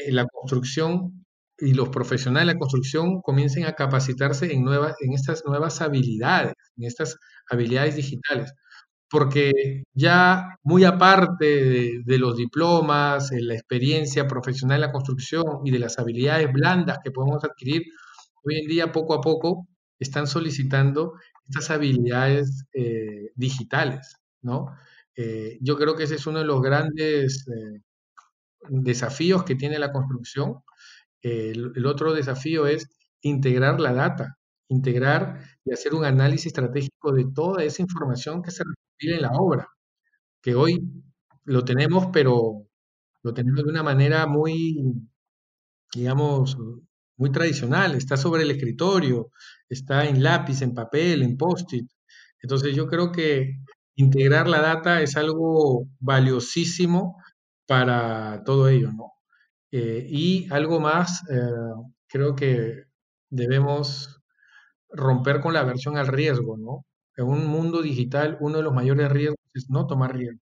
la 0.09 0.25
construcción 0.27 1.25
y 1.57 1.73
los 1.73 1.89
profesionales 1.89 2.47
de 2.47 2.53
la 2.53 2.59
construcción 2.59 3.21
comiencen 3.21 3.65
a 3.65 3.73
capacitarse 3.73 4.51
en, 4.53 4.63
nuevas, 4.63 4.95
en 5.01 5.13
estas 5.13 5.43
nuevas 5.45 5.81
habilidades, 5.81 6.53
en 6.77 6.85
estas 6.85 7.17
habilidades 7.49 7.95
digitales. 7.95 8.53
Porque 9.09 9.83
ya 9.93 10.57
muy 10.63 10.83
aparte 10.85 12.01
de, 12.03 12.17
los 12.17 12.35
diplomas, 12.35 13.29
la 13.31 13.53
experiencia 13.53 14.27
profesional 14.27 14.77
en 14.77 14.81
la 14.81 14.91
construcción 14.91 15.43
y 15.63 15.71
de 15.71 15.79
las 15.79 15.99
habilidades 15.99 16.51
blandas 16.51 16.97
que 17.03 17.11
podemos 17.11 17.43
adquirir, 17.43 17.83
hoy 18.43 18.59
en 18.59 18.67
día 18.67 18.91
poco 18.91 19.13
a 19.13 19.21
poco 19.21 19.67
están 19.99 20.27
solicitando 20.27 21.13
estas 21.47 21.69
habilidades 21.69 22.65
eh, 22.73 23.29
digitales, 23.35 24.15
¿no? 24.41 24.67
Eh, 25.15 25.59
yo 25.61 25.77
creo 25.77 25.95
que 25.95 26.03
ese 26.03 26.15
es 26.15 26.25
uno 26.27 26.39
de 26.39 26.45
los 26.45 26.61
grandes 26.61 27.45
eh, 27.47 27.81
desafíos 28.69 29.43
que 29.43 29.55
tiene 29.55 29.79
la 29.79 29.91
construcción. 29.91 30.63
el, 31.21 31.85
otro 31.85 32.13
desafío 32.13 32.67
es 32.67 32.87
integrar 33.21 33.79
la 33.79 33.93
data, 33.93 34.37
integrar 34.67 35.41
y 35.65 35.73
hacer 35.73 35.93
un 35.93 36.05
análisis 36.05 36.47
estratégico 36.47 37.13
de 37.13 37.25
toda 37.33 37.63
esa 37.63 37.81
información 37.81 38.41
que 38.41 38.51
se 38.51 38.63
recopila 38.63 39.15
en 39.15 39.21
la 39.21 39.31
obra, 39.31 39.67
que 40.41 40.55
hoy 40.55 40.79
lo 41.45 41.63
tenemos, 41.65 42.07
pero 42.13 42.67
lo 43.23 43.33
tenemos 43.33 43.63
de 43.63 43.69
una 43.71 43.83
manera 43.83 44.27
muy, 44.27 44.77
digamos, 45.93 46.57
muy 47.17 47.31
tradicional, 47.31 47.95
está 47.95 48.17
sobre 48.17 48.43
el 48.43 48.51
escritorio, 48.51 49.31
está 49.69 50.05
en 50.05 50.23
lápiz, 50.23 50.61
en 50.61 50.73
papel, 50.73 51.23
en 51.23 51.37
post-it. 51.37 51.89
Entonces 52.41 52.75
yo 52.75 52.87
creo 52.87 53.11
que 53.11 53.53
integrar 53.95 54.47
la 54.47 54.61
data 54.61 55.01
es 55.01 55.15
algo 55.15 55.87
valiosísimo 55.99 57.22
para 57.65 58.43
todo 58.43 58.67
ello, 58.69 58.91
¿no? 58.91 59.13
Eh, 59.71 60.05
y 60.09 60.47
algo 60.51 60.79
más, 60.79 61.23
eh, 61.31 61.39
creo 62.07 62.35
que 62.35 62.83
debemos 63.29 64.21
romper 64.89 65.41
con 65.41 65.53
la 65.53 65.61
aversión 65.61 65.97
al 65.97 66.07
riesgo, 66.07 66.57
¿no? 66.57 66.85
En 67.17 67.25
un 67.25 67.47
mundo 67.47 67.81
digital, 67.81 68.37
uno 68.41 68.57
de 68.57 68.63
los 68.63 68.73
mayores 68.73 69.11
riesgos 69.11 69.39
es 69.53 69.69
no 69.69 69.87
tomar 69.87 70.15
riesgos. 70.15 70.41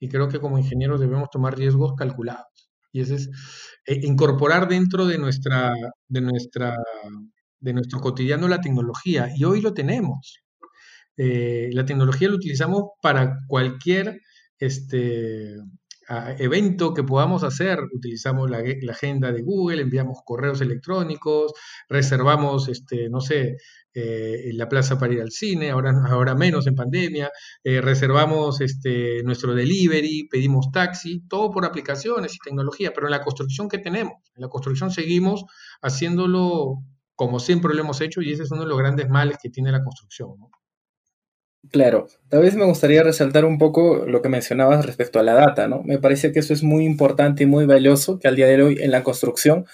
Y 0.00 0.08
creo 0.08 0.28
que 0.28 0.40
como 0.40 0.58
ingenieros 0.58 1.00
debemos 1.00 1.30
tomar 1.30 1.56
riesgos 1.56 1.94
calculados. 1.96 2.70
Y 2.92 3.00
ese 3.00 3.16
es 3.16 3.30
eh, 3.86 4.00
incorporar 4.02 4.68
dentro 4.68 5.06
de 5.06 5.18
nuestra, 5.18 5.72
de 6.08 6.20
nuestra, 6.20 6.76
de 7.60 7.72
nuestro 7.74 8.00
cotidiano 8.00 8.48
la 8.48 8.60
tecnología. 8.60 9.28
Y 9.36 9.44
hoy 9.44 9.60
lo 9.60 9.74
tenemos. 9.74 10.40
La 11.16 11.84
tecnología 11.84 12.28
la 12.28 12.34
utilizamos 12.36 12.84
para 13.00 13.38
cualquier 13.46 14.20
este, 14.58 15.56
evento 16.38 16.94
que 16.94 17.02
podamos 17.02 17.44
hacer. 17.44 17.78
Utilizamos 17.92 18.50
la, 18.50 18.62
agenda 18.90 19.32
de 19.32 19.42
Google, 19.42 19.82
enviamos 19.82 20.18
correos 20.24 20.60
electrónicos, 20.60 21.52
reservamos, 21.88 22.68
este, 22.68 23.08
no 23.08 23.20
sé, 23.20 23.56
eh, 23.94 24.50
la 24.54 24.68
plaza 24.68 24.98
para 24.98 25.12
ir 25.14 25.20
al 25.20 25.30
cine, 25.30 25.70
ahora, 25.70 26.34
menos 26.34 26.66
en 26.66 26.74
pandemia, 26.74 27.30
eh, 27.62 27.80
reservamos 27.80 28.60
este, 28.60 29.22
nuestro 29.22 29.54
delivery, 29.54 30.28
pedimos 30.28 30.70
taxi, 30.72 31.22
todo 31.28 31.50
por 31.50 31.64
aplicaciones 31.64 32.34
y 32.34 32.38
tecnología, 32.38 32.92
pero 32.92 33.06
en 33.06 33.12
la 33.12 33.22
construcción 33.22 33.68
que 33.68 33.78
tenemos, 33.78 34.14
en 34.34 34.42
la 34.42 34.48
construcción 34.48 34.90
seguimos 34.90 35.44
haciéndolo 35.80 36.82
como 37.16 37.38
siempre 37.38 37.74
lo 37.74 37.80
hemos 37.80 38.00
hecho 38.00 38.22
y 38.22 38.32
ese 38.32 38.42
es 38.42 38.50
uno 38.50 38.62
de 38.62 38.68
los 38.68 38.78
grandes 38.78 39.08
males 39.08 39.38
que 39.40 39.50
tiene 39.50 39.70
la 39.70 39.84
construcción. 39.84 40.30
¿no? 40.38 40.50
Claro, 41.70 42.08
tal 42.28 42.42
vez 42.42 42.54
me 42.56 42.64
gustaría 42.64 43.02
resaltar 43.02 43.44
un 43.44 43.58
poco 43.58 44.04
lo 44.06 44.22
que 44.22 44.28
mencionabas 44.28 44.84
respecto 44.84 45.18
a 45.18 45.22
la 45.22 45.34
data, 45.34 45.66
¿no? 45.66 45.82
Me 45.82 45.98
parece 45.98 46.30
que 46.32 46.40
eso 46.40 46.52
es 46.52 46.62
muy 46.62 46.84
importante 46.84 47.44
y 47.44 47.46
muy 47.46 47.64
valioso 47.64 48.18
que 48.18 48.28
al 48.28 48.36
día 48.36 48.46
de 48.46 48.62
hoy 48.62 48.78
en 48.80 48.90
la 48.90 49.02
construcción, 49.02 49.64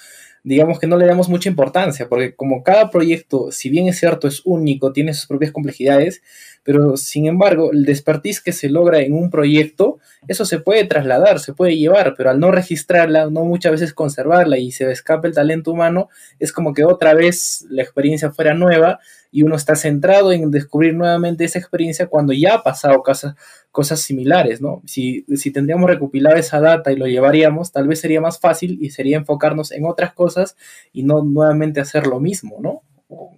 digamos 0.45 0.79
que 0.79 0.87
no 0.87 0.97
le 0.97 1.07
damos 1.07 1.29
mucha 1.29 1.49
importancia, 1.49 2.09
porque 2.09 2.35
como 2.35 2.63
cada 2.63 2.91
proyecto, 2.91 3.51
si 3.51 3.69
bien 3.71 3.89
es 3.89 3.99
cierto, 3.99 4.29
es 4.29 4.41
único, 4.45 4.93
tiene 4.93 5.13
sus 5.15 5.27
propias 5.27 5.53
complejidades, 5.53 6.23
pero 6.63 6.97
sin 6.97 7.27
embargo, 7.27 7.73
el 7.73 7.85
despertiz 7.85 8.41
que 8.41 8.53
se 8.53 8.69
logra 8.71 9.01
en 9.01 9.13
un 9.15 9.29
proyecto, 9.31 9.99
eso 10.29 10.45
se 10.45 10.59
puede 10.61 10.85
trasladar, 10.85 11.41
se 11.41 11.53
puede 11.55 11.77
llevar, 11.77 12.15
pero 12.17 12.31
al 12.31 12.41
no 12.41 12.51
registrarla, 12.53 13.29
no 13.31 13.45
muchas 13.45 13.73
veces 13.73 13.93
conservarla 13.95 14.59
y 14.59 14.71
se 14.73 14.91
escape 14.91 15.29
el 15.29 15.35
talento 15.35 15.73
humano, 15.73 16.09
es 16.39 16.53
como 16.53 16.73
que 16.73 16.85
otra 16.85 17.15
vez 17.15 17.67
la 17.69 17.83
experiencia 17.83 18.31
fuera 18.31 18.55
nueva 18.55 19.01
y 19.31 19.43
uno 19.43 19.55
está 19.55 19.77
centrado 19.77 20.33
en 20.33 20.51
descubrir 20.51 20.95
nuevamente 20.95 21.45
esa 21.45 21.59
experiencia 21.59 22.09
cuando 22.09 22.33
ya 22.33 22.55
ha 22.55 22.63
pasado 22.63 23.03
cosas, 23.03 23.35
cosas 23.71 24.01
similares, 24.01 24.61
¿no? 24.61 24.83
Si, 24.87 25.25
si 25.37 25.53
tendríamos 25.53 25.89
recopilado 25.89 26.37
esa 26.37 26.61
data 26.61 26.93
y 26.93 26.97
lo 26.97 27.07
llevaríamos, 27.07 27.73
tal 27.73 27.89
vez 27.89 28.01
sería 28.01 28.21
más 28.21 28.41
fácil 28.41 28.79
y 28.81 28.91
sería 28.91 29.17
enfocarnos 29.17 29.73
en 29.73 29.87
otras 29.87 30.13
cosas 30.15 30.57
y 30.93 31.05
no 31.05 31.23
nuevamente 31.23 31.81
hacer 31.81 32.07
lo 32.07 32.21
mismo, 32.21 32.59
¿no? 32.61 32.83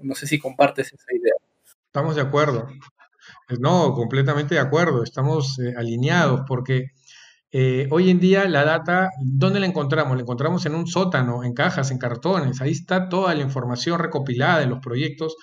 No 0.01 0.15
sé 0.15 0.27
si 0.27 0.39
compartes 0.39 0.93
esa 0.93 1.15
idea. 1.15 1.35
Estamos 1.87 2.17
de 2.17 2.23
acuerdo. 2.23 2.69
Pues 3.47 3.61
no, 3.61 3.93
completamente 3.95 4.55
de 4.55 4.61
acuerdo, 4.61 5.03
estamos 5.03 5.59
eh, 5.59 5.75
alineados 5.77 6.43
porque 6.47 6.93
eh, 7.51 7.87
hoy 7.91 8.09
en 8.09 8.19
día 8.19 8.49
la 8.49 8.65
data, 8.65 9.11
¿dónde 9.23 9.61
la 9.61 9.67
encontramos? 9.67 10.17
La 10.17 10.23
encontramos 10.23 10.65
en 10.65 10.75
un 10.75 10.87
sótano, 10.87 11.45
en 11.45 11.53
cajas, 11.53 11.91
en 11.91 11.99
cartones, 11.99 12.63
ahí 12.63 12.71
está 12.71 13.11
toda 13.11 13.35
la 13.35 13.43
información 13.43 13.99
recopilada 13.99 14.61
de 14.61 14.67
los 14.67 14.79
proyectos 14.81 15.37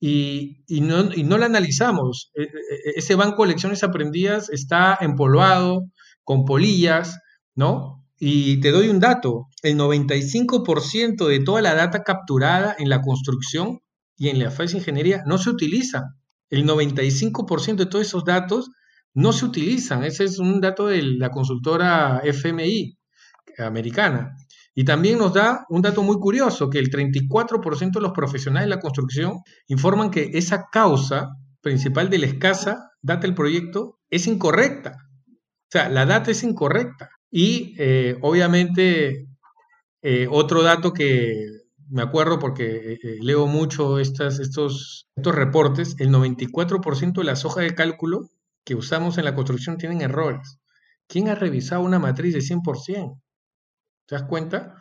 y, 0.00 0.64
no, 0.82 1.04
no, 1.04 1.38
la 1.38 1.46
analizamos. 1.46 2.30
E, 2.34 2.42
e, 2.42 2.48
ese 2.96 3.14
banco 3.14 3.42
de 3.42 3.50
lecciones 3.50 3.82
aprendidas 3.82 4.50
está 4.50 4.98
empolvado, 5.00 5.86
con 6.24 6.44
polillas, 6.44 7.18
¿no? 7.54 8.04
Y 8.18 8.60
te 8.60 8.70
doy 8.72 8.88
un 8.88 9.00
dato, 9.00 9.48
el 9.62 9.76
95% 9.76 11.26
de 11.26 11.40
toda 11.40 11.62
la 11.62 11.74
data 11.74 12.02
capturada 12.02 12.74
en 12.78 12.88
la 12.88 13.02
construcción 13.02 13.80
y 14.16 14.28
en 14.28 14.38
la 14.38 14.50
fase 14.50 14.74
de 14.74 14.78
ingeniería 14.78 15.22
no 15.26 15.38
se 15.38 15.50
utiliza 15.50 16.16
el 16.50 16.64
95% 16.64 17.76
de 17.76 17.86
todos 17.86 18.06
esos 18.06 18.24
datos 18.24 18.70
no 19.14 19.32
se 19.32 19.44
utilizan. 19.46 20.04
Ese 20.04 20.24
es 20.24 20.38
un 20.38 20.60
dato 20.60 20.86
de 20.86 21.02
la 21.02 21.30
consultora 21.30 22.20
FMI 22.22 22.98
americana. 23.58 24.36
Y 24.78 24.84
también 24.84 25.16
nos 25.18 25.32
da 25.32 25.64
un 25.70 25.80
dato 25.80 26.02
muy 26.02 26.18
curioso, 26.18 26.68
que 26.68 26.78
el 26.78 26.90
34% 26.90 27.92
de 27.92 28.00
los 28.02 28.12
profesionales 28.12 28.68
de 28.68 28.74
la 28.74 28.80
construcción 28.80 29.38
informan 29.68 30.10
que 30.10 30.32
esa 30.34 30.66
causa 30.70 31.30
principal 31.62 32.10
de 32.10 32.18
la 32.18 32.26
escasa 32.26 32.90
data 33.00 33.22
del 33.22 33.34
proyecto 33.34 33.98
es 34.10 34.26
incorrecta. 34.26 34.98
O 35.30 35.70
sea, 35.70 35.88
la 35.88 36.04
data 36.04 36.30
es 36.30 36.42
incorrecta. 36.42 37.08
Y 37.30 37.74
eh, 37.78 38.18
obviamente, 38.20 39.28
eh, 40.02 40.28
otro 40.30 40.62
dato 40.62 40.92
que 40.92 41.46
me 41.88 42.02
acuerdo 42.02 42.38
porque 42.38 42.98
eh, 43.02 43.16
leo 43.22 43.46
mucho 43.46 43.98
estas, 43.98 44.40
estos, 44.40 45.08
estos 45.16 45.34
reportes, 45.34 45.96
el 46.00 46.10
94% 46.10 47.14
de 47.14 47.24
las 47.24 47.46
hojas 47.46 47.64
de 47.64 47.74
cálculo 47.74 48.28
que 48.62 48.74
usamos 48.74 49.16
en 49.16 49.24
la 49.24 49.34
construcción 49.34 49.78
tienen 49.78 50.02
errores. 50.02 50.58
¿Quién 51.06 51.28
ha 51.28 51.34
revisado 51.34 51.80
una 51.80 51.98
matriz 51.98 52.34
de 52.34 52.40
100%? 52.40 53.22
¿Te 54.06 54.14
das 54.14 54.24
cuenta? 54.24 54.76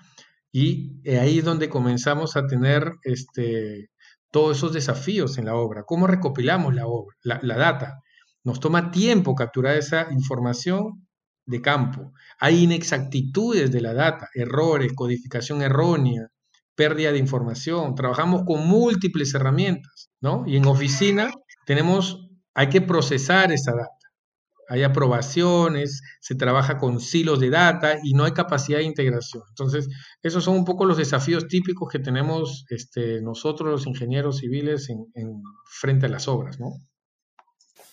Y 0.52 1.02
eh, 1.04 1.20
ahí 1.20 1.40
es 1.40 1.46
donde 1.46 1.70
comenzamos 1.70 2.38
a 2.38 2.48
tener 2.48 2.94
este, 3.04 3.90
todos 4.32 4.58
esos 4.58 4.74
desafíos 4.74 5.38
en 5.38 5.46
la 5.46 5.56
obra. 5.56 5.84
¿Cómo 5.84 6.08
recopilamos 6.08 6.74
la, 6.74 6.88
obra, 6.88 7.16
la, 7.24 7.40
la 7.42 7.58
data? 7.58 8.02
Nos 8.44 8.60
toma 8.60 8.92
tiempo 8.92 9.36
capturar 9.36 9.76
esa 9.78 10.08
información 10.12 11.06
de 11.46 11.62
campo. 11.62 12.14
Hay 12.40 12.64
inexactitudes 12.64 13.72
de 13.72 13.82
la 13.82 13.94
data, 13.94 14.30
errores, 14.34 14.94
codificación 14.94 15.62
errónea, 15.62 16.28
pérdida 16.76 17.12
de 17.12 17.20
información. 17.20 17.96
Trabajamos 17.96 18.44
con 18.46 18.68
múltiples 18.68 19.34
herramientas, 19.34 20.10
¿no? 20.22 20.44
Y 20.46 20.58
en 20.58 20.66
oficina 20.66 21.32
tenemos, 21.66 22.30
hay 22.54 22.70
que 22.70 22.82
procesar 22.82 23.52
esa 23.52 23.72
data. 23.72 23.95
Hay 24.68 24.84
aprobaciones, 24.84 26.02
se 26.20 26.36
trabaja 26.36 26.78
con 26.78 27.00
silos 27.00 27.40
de 27.40 27.50
data 27.50 28.00
y 28.04 28.14
no 28.14 28.24
hay 28.24 28.32
capacidad 28.32 28.80
de 28.80 28.86
integración. 28.86 29.44
Entonces, 29.50 29.90
esos 30.24 30.44
son 30.44 30.56
un 30.56 30.66
poco 30.66 30.86
los 30.86 30.98
desafíos 30.98 31.48
típicos 31.48 31.90
que 31.92 32.00
tenemos 32.00 32.66
este, 32.70 33.22
nosotros, 33.22 33.70
los 33.70 33.88
ingenieros 33.88 34.38
civiles, 34.38 34.90
en, 34.90 35.06
frente 35.66 36.08
a 36.08 36.10
las 36.10 36.28
obras, 36.28 36.60
¿no? 36.60 36.74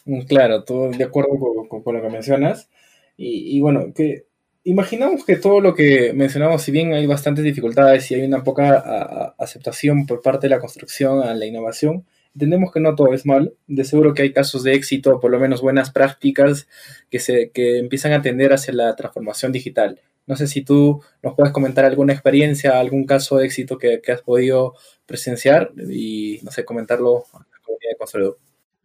Mm, 0.04 0.22
claro, 0.22 0.64
todo 0.64 0.90
de 0.90 1.04
acuerdo 1.04 1.30
con, 1.68 1.94
lo 1.94 2.02
que 2.02 2.08
mencionas. 2.08 2.68
Y, 3.16 3.60
bueno, 3.60 3.92
que 3.94 4.24
imaginamos 4.64 5.24
que 5.24 5.36
todo 5.36 5.60
lo 5.60 5.74
que 5.74 6.12
mencionamos, 6.12 6.62
si 6.62 6.72
bien 6.72 6.92
hay 6.92 7.06
bastantes 7.06 7.44
dificultades 7.44 8.10
y 8.10 8.14
hay 8.14 8.22
una 8.22 8.42
poca 8.42 9.34
aceptación 9.38 10.06
por 10.06 10.22
parte 10.22 10.48
de 10.48 10.54
la 10.54 10.60
construcción 10.60 11.22
a 11.22 11.34
la 11.34 11.46
innovación, 11.46 12.04
entendemos 12.34 12.72
que 12.72 12.80
no 12.80 12.94
todo 12.94 13.12
es 13.14 13.26
mal. 13.26 13.54
De 13.66 13.84
seguro 13.84 14.14
que 14.14 14.22
hay 14.22 14.32
casos 14.32 14.62
de 14.62 14.74
éxito, 14.74 15.20
por 15.20 15.30
lo 15.30 15.38
menos 15.38 15.60
buenas 15.60 15.90
prácticas 15.90 16.68
que, 17.10 17.18
se, 17.18 17.50
que 17.50 17.78
empiezan 17.78 18.12
a 18.12 18.22
tender 18.22 18.52
hacia 18.52 18.74
la 18.74 18.94
transformación 18.96 19.52
digital. 19.52 20.00
No 20.26 20.36
sé 20.36 20.46
si 20.46 20.62
tú 20.62 21.02
nos 21.22 21.34
puedes 21.34 21.52
comentar 21.52 21.84
alguna 21.84 22.12
experiencia, 22.12 22.78
algún 22.78 23.04
caso 23.04 23.36
de 23.36 23.46
éxito 23.46 23.78
que, 23.78 24.00
has 24.08 24.22
podido 24.22 24.74
presenciar 25.04 25.72
y, 25.76 26.40
no 26.42 26.50
sé, 26.50 26.64
comentarlo 26.64 27.24
a 27.32 27.38
la 27.38 27.58
comunidad 27.62 27.90
de 27.90 27.96
constructor. 27.98 28.38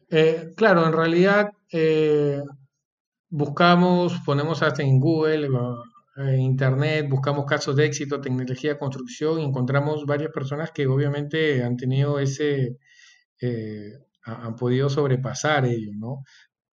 Eh, 0.09 0.53
claro, 0.55 0.87
en 0.87 0.93
realidad 0.93 1.51
eh, 1.71 2.41
buscamos, 3.29 4.19
ponemos 4.25 4.63
hasta 4.63 4.81
en 4.81 4.99
Google 4.99 5.49
en 6.17 6.39
internet, 6.39 7.07
buscamos 7.07 7.45
casos 7.45 7.75
de 7.75 7.85
éxito, 7.85 8.19
tecnología 8.19 8.79
construcción 8.79 9.39
y 9.39 9.45
encontramos 9.45 10.05
varias 10.05 10.31
personas 10.31 10.71
que 10.71 10.87
obviamente 10.87 11.63
han 11.63 11.77
tenido 11.77 12.17
ese, 12.19 12.77
eh, 13.41 13.93
han 14.23 14.55
podido 14.55 14.89
sobrepasar 14.89 15.65
ello, 15.65 15.91
¿no? 15.95 16.23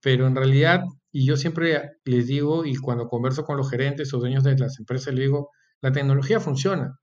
Pero 0.02 0.28
en 0.28 0.36
realidad, 0.36 0.82
y 1.12 1.26
yo 1.26 1.38
siempre 1.38 1.98
les 2.06 2.28
digo, 2.28 2.66
y 2.66 2.76
cuando 2.76 3.08
converso 3.08 3.46
con 3.46 3.58
los 3.58 3.70
gerentes 3.70 4.14
o 4.14 4.20
dueños 4.20 4.44
de 4.44 4.58
las 4.58 4.80
empresas, 4.80 5.14
les 5.14 5.26
digo, 5.26 5.52
la 5.82 5.92
tecnología 5.92 6.40
funciona. 6.40 7.00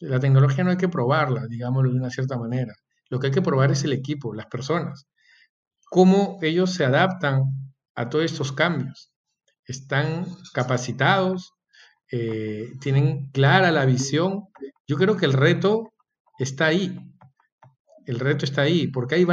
La 0.00 0.20
tecnología 0.20 0.64
no 0.64 0.70
hay 0.70 0.76
que 0.76 0.88
probarla, 0.88 1.46
digámoslo 1.48 1.90
de 1.90 1.98
una 1.98 2.10
cierta 2.10 2.36
manera. 2.38 2.74
Lo 3.08 3.18
que 3.18 3.28
hay 3.28 3.32
que 3.32 3.42
probar 3.42 3.70
es 3.70 3.84
el 3.84 3.92
equipo, 3.92 4.34
las 4.34 4.46
personas. 4.46 5.06
Cómo 5.90 6.38
ellos 6.42 6.74
se 6.74 6.84
adaptan 6.84 7.44
a 7.94 8.08
todos 8.08 8.24
estos 8.24 8.52
cambios. 8.52 9.12
Están 9.64 10.26
capacitados, 10.52 11.52
eh, 12.10 12.72
tienen 12.80 13.30
clara 13.30 13.72
la 13.72 13.84
visión. 13.86 14.44
Yo 14.86 14.96
creo 14.96 15.16
que 15.16 15.26
el 15.26 15.32
reto 15.32 15.92
está 16.38 16.66
ahí. 16.66 16.98
El 18.08 18.20
reto 18.20 18.46
está 18.46 18.62
ahí, 18.62 18.86
porque 18.86 19.16
hay, 19.16 19.26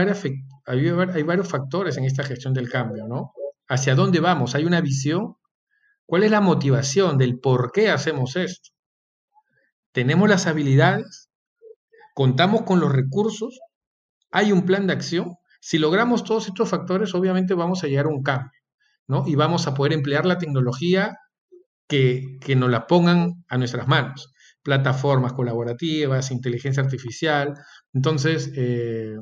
hay, 0.66 1.24
varios 1.24 1.48
factores 1.48 1.96
en 1.96 2.04
esta 2.04 2.24
gestión 2.24 2.54
del 2.54 2.70
cambio, 2.70 3.08
¿no? 3.08 3.32
¿Hacia 3.70 3.96
dónde 3.96 4.20
vamos? 4.20 4.54
¿Hay 4.54 4.66
una 4.66 4.82
visión? 4.82 5.38
¿Cuál 6.06 6.24
es 6.24 6.32
la 6.32 6.42
motivación 6.42 7.18
del 7.18 7.40
por 7.40 7.72
qué 7.72 7.90
hacemos 7.90 8.36
esto? 8.36 8.72
¿Tenemos 9.94 10.28
las 10.28 10.46
habilidades? 10.46 11.30
¿Contamos 12.14 12.64
con 12.64 12.82
los 12.82 12.92
recursos? 12.92 13.62
¿Hay 14.30 14.52
un 14.52 14.66
plan 14.66 14.88
de 14.88 14.94
acción? 14.94 15.38
Si 15.62 15.78
logramos 15.78 16.26
todos 16.26 16.48
estos 16.48 16.68
factores, 16.68 17.16
obviamente 17.16 17.54
vamos 17.54 17.82
a 17.82 17.88
llegar 17.88 18.08
a 18.08 18.10
un 18.10 18.24
cambio, 18.24 18.60
¿no? 19.08 19.24
Y 19.26 19.36
vamos 19.36 19.68
a 19.68 19.74
poder 19.74 19.94
emplear 19.94 20.26
la 20.26 20.38
tecnología 20.38 21.18
que, 21.88 22.40
nos 22.58 22.70
la 22.70 22.88
pongan 22.88 23.46
a 23.48 23.58
nuestras 23.58 23.88
manos. 23.88 24.34
Plataformas 24.66 25.34
colaborativas, 25.34 26.32
inteligencia 26.32 26.82
artificial. 26.82 27.54
Entonces, 27.94 28.52
eh, 28.56 29.16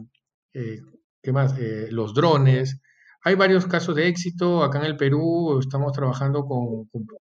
eh, 0.53 0.79
¿qué 1.21 1.33
más? 1.33 1.59
Eh, 1.59 1.89
los 1.91 2.13
drones. 2.13 2.79
Hay 3.25 3.35
varios 3.35 3.67
casos 3.67 3.93
de 3.93 4.07
éxito. 4.07 4.63
Acá 4.63 4.79
en 4.79 4.85
el 4.85 4.95
Perú 4.95 5.59
estamos 5.59 5.91
trabajando 5.91 6.45
con, 6.45 6.89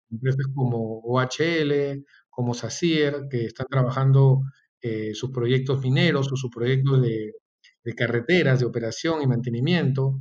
empresas 0.10 0.48
como 0.56 1.02
OHL, 1.02 2.04
como 2.32 2.56
SACIR, 2.56 3.28
que 3.30 3.46
están 3.46 3.68
trabajando 3.70 4.42
sus 5.14 5.30
proyectos 5.32 5.82
mineros 5.82 6.32
o 6.32 6.36
sus 6.36 6.50
proyectos 6.50 7.04
de 7.04 7.96
carreteras, 7.96 8.60
de 8.60 8.66
operación 8.66 9.22
y 9.22 9.28
mantenimiento. 9.28 10.20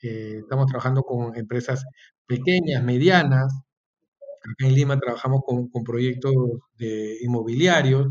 estamos 0.00 0.66
trabajando 0.66 1.02
con 1.02 1.36
empresas 1.36 1.84
pequeñas, 2.26 2.82
medianas, 2.82 3.52
Acá 4.42 4.66
en 4.66 4.74
Lima 4.74 4.98
trabajamos 4.98 5.42
con, 5.46 5.84
proyectos 5.84 6.32
de 6.76 7.18
inmobiliarios, 7.22 8.08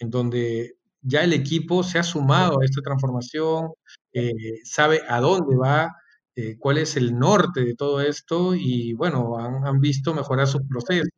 en 0.00 0.10
donde 0.10 0.76
ya 1.02 1.22
el 1.24 1.32
equipo 1.32 1.82
se 1.82 1.98
ha 1.98 2.02
sumado 2.02 2.60
a 2.60 2.64
esta 2.64 2.82
transformación, 2.82 3.72
eh, 4.12 4.32
sabe 4.64 5.02
a 5.08 5.20
dónde 5.20 5.56
va, 5.56 5.94
eh, 6.36 6.56
cuál 6.58 6.78
es 6.78 6.96
el 6.96 7.18
norte 7.18 7.64
de 7.64 7.74
todo 7.74 8.00
esto 8.00 8.54
y 8.54 8.92
bueno, 8.94 9.38
han, 9.38 9.80
visto 9.80 10.14
mejorar 10.14 10.46
sus 10.46 10.62
procesos, 10.68 11.08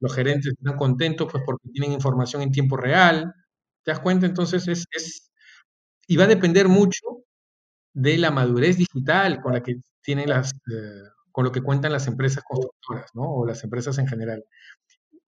los 0.00 0.14
gerentes 0.14 0.52
están 0.58 0.76
contentos 0.76 1.28
pues 1.30 1.42
porque 1.46 1.68
tienen 1.70 1.92
información 1.92 2.42
en 2.42 2.52
tiempo 2.52 2.76
real, 2.76 3.32
¿te 3.84 3.90
das 3.92 4.00
cuenta? 4.00 4.26
Entonces 4.26 4.68
es, 4.68 5.30
y 6.06 6.16
va 6.16 6.24
a 6.24 6.28
depender 6.28 6.68
mucho 6.68 7.24
de 7.94 8.18
la 8.18 8.30
madurez 8.30 8.76
digital 8.76 9.40
con 9.40 9.54
la 9.54 9.62
que 9.62 9.76
tienen 10.02 10.28
las, 10.28 10.52
eh, 10.52 11.08
con 11.32 11.44
lo 11.44 11.52
que 11.52 11.62
cuentan 11.62 11.92
las 11.92 12.06
empresas 12.06 12.42
constructoras, 12.44 13.10
¿no? 13.14 13.22
O 13.22 13.46
las 13.46 13.62
empresas 13.64 13.98
en 13.98 14.06
general. 14.06 14.44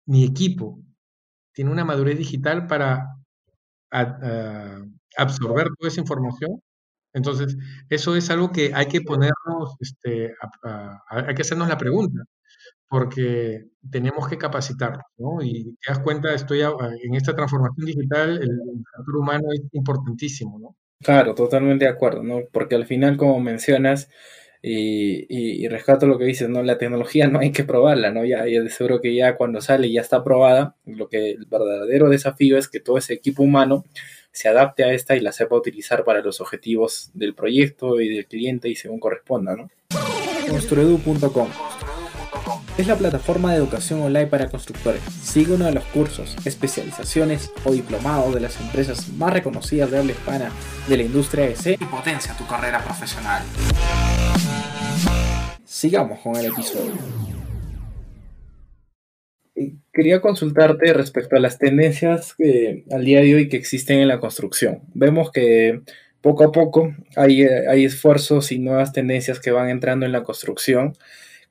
Mi 0.07 0.25
equipo 0.25 0.79
tiene 1.53 1.71
una 1.71 1.85
madurez 1.85 2.19
digital 2.19 2.67
para 2.67 3.17
absorber 5.17 5.69
toda 5.79 5.89
esa 5.89 6.01
información. 6.01 6.63
Entonces, 7.13 7.57
eso 7.89 8.15
es 8.15 8.31
algo 8.31 8.53
que 8.53 8.73
hay 8.73 8.87
que 8.87 9.01
ponernos, 9.01 9.75
este, 9.81 10.33
hay 11.09 11.35
que 11.35 11.43
hacernos 11.43 11.69
la 11.69 11.77
pregunta, 11.77 12.23
porque 12.89 13.67
tenemos 13.91 14.29
que 14.29 14.39
capacitarnos, 14.39 15.05
¿no? 15.19 15.43
Y 15.43 15.77
te 15.81 15.93
das 15.93 15.99
cuenta, 16.01 16.33
estoy 16.33 16.61
en 16.61 17.15
esta 17.15 17.35
transformación 17.35 17.87
digital, 17.87 18.41
el 18.41 18.85
factor 18.95 19.17
humano 19.17 19.49
es 19.53 19.63
importantísimo, 19.73 20.59
¿no? 20.61 20.77
Claro, 21.01 21.35
totalmente 21.35 21.85
de 21.85 21.91
acuerdo, 21.91 22.23
¿no? 22.23 22.43
Porque 22.53 22.77
al 22.77 22.87
final, 22.87 23.17
como 23.17 23.41
mencionas, 23.41 24.09
y, 24.63 25.69
rescato 25.69 26.07
lo 26.07 26.19
que 26.19 26.25
dices, 26.25 26.49
¿no? 26.49 26.63
La 26.63 26.79
tecnología 26.79 27.27
no 27.29 27.41
hay 27.41 27.53
que 27.53 27.65
probarla, 27.65 28.11
¿no? 28.11 28.25
Ya, 28.25 28.47
ya 28.47 28.67
seguro 28.69 29.01
que 29.01 29.15
ya 29.15 29.37
cuando 29.37 29.61
sale 29.61 29.91
ya 29.91 30.01
está 30.01 30.23
probada. 30.25 30.77
Lo 30.87 31.09
que 31.09 31.33
el 31.33 31.47
verdadero 31.47 32.09
desafío 32.09 32.59
es 32.59 32.69
que 32.69 32.81
todo 32.81 32.99
ese 32.99 33.15
equipo 33.15 33.43
humano 33.43 33.85
se 34.33 34.49
adapte 34.49 34.85
a 34.85 34.93
esta 34.93 35.17
y 35.17 35.21
la 35.21 35.33
sepa 35.33 35.57
utilizar 35.57 36.05
para 36.05 36.21
los 36.21 36.41
objetivos 36.41 37.11
del 37.15 37.35
proyecto 37.35 38.01
y 38.01 38.09
del 38.09 38.27
cliente 38.27 38.69
y 38.69 38.77
según 38.77 39.01
corresponda, 39.01 39.57
¿no? 39.57 39.71
Construedu.com 40.49 41.49
es 42.81 42.87
la 42.87 42.97
plataforma 42.97 43.51
de 43.51 43.59
educación 43.59 44.01
online 44.01 44.27
para 44.27 44.49
constructores. 44.49 45.03
Sigue 45.23 45.53
uno 45.53 45.67
de 45.67 45.73
los 45.73 45.85
cursos, 45.85 46.35
especializaciones 46.45 47.53
o 47.65 47.73
diplomados 47.73 48.33
de 48.35 48.41
las 48.41 48.59
empresas 48.61 49.09
más 49.11 49.33
reconocidas 49.33 49.91
de 49.91 49.99
habla 49.99 50.13
hispana 50.13 50.51
de 50.89 50.97
la 50.97 51.03
industria 51.03 51.47
EC 51.47 51.81
y 51.81 51.85
potencia 51.85 52.35
tu 52.37 52.47
carrera 52.47 52.83
profesional. 52.83 53.43
Sigamos 55.73 56.19
con 56.19 56.35
el 56.35 56.47
episodio. 56.47 56.93
Quería 59.93 60.21
consultarte 60.21 60.93
respecto 60.93 61.37
a 61.37 61.39
las 61.39 61.59
tendencias 61.59 62.35
que 62.35 62.85
al 62.91 63.05
día 63.05 63.21
de 63.21 63.37
hoy 63.37 63.49
que 63.49 63.57
existen 63.57 64.01
en 64.01 64.09
la 64.09 64.19
construcción. 64.19 64.81
Vemos 64.95 65.31
que 65.31 65.83
poco 66.23 66.43
a 66.43 66.51
poco 66.51 66.93
hay, 67.15 67.45
hay 67.45 67.85
esfuerzos 67.85 68.51
y 68.51 68.59
nuevas 68.59 68.93
tendencias 68.93 69.39
que 69.39 69.53
van 69.53 69.69
entrando 69.69 70.07
en 70.07 70.11
la 70.11 70.25
construcción 70.25 70.95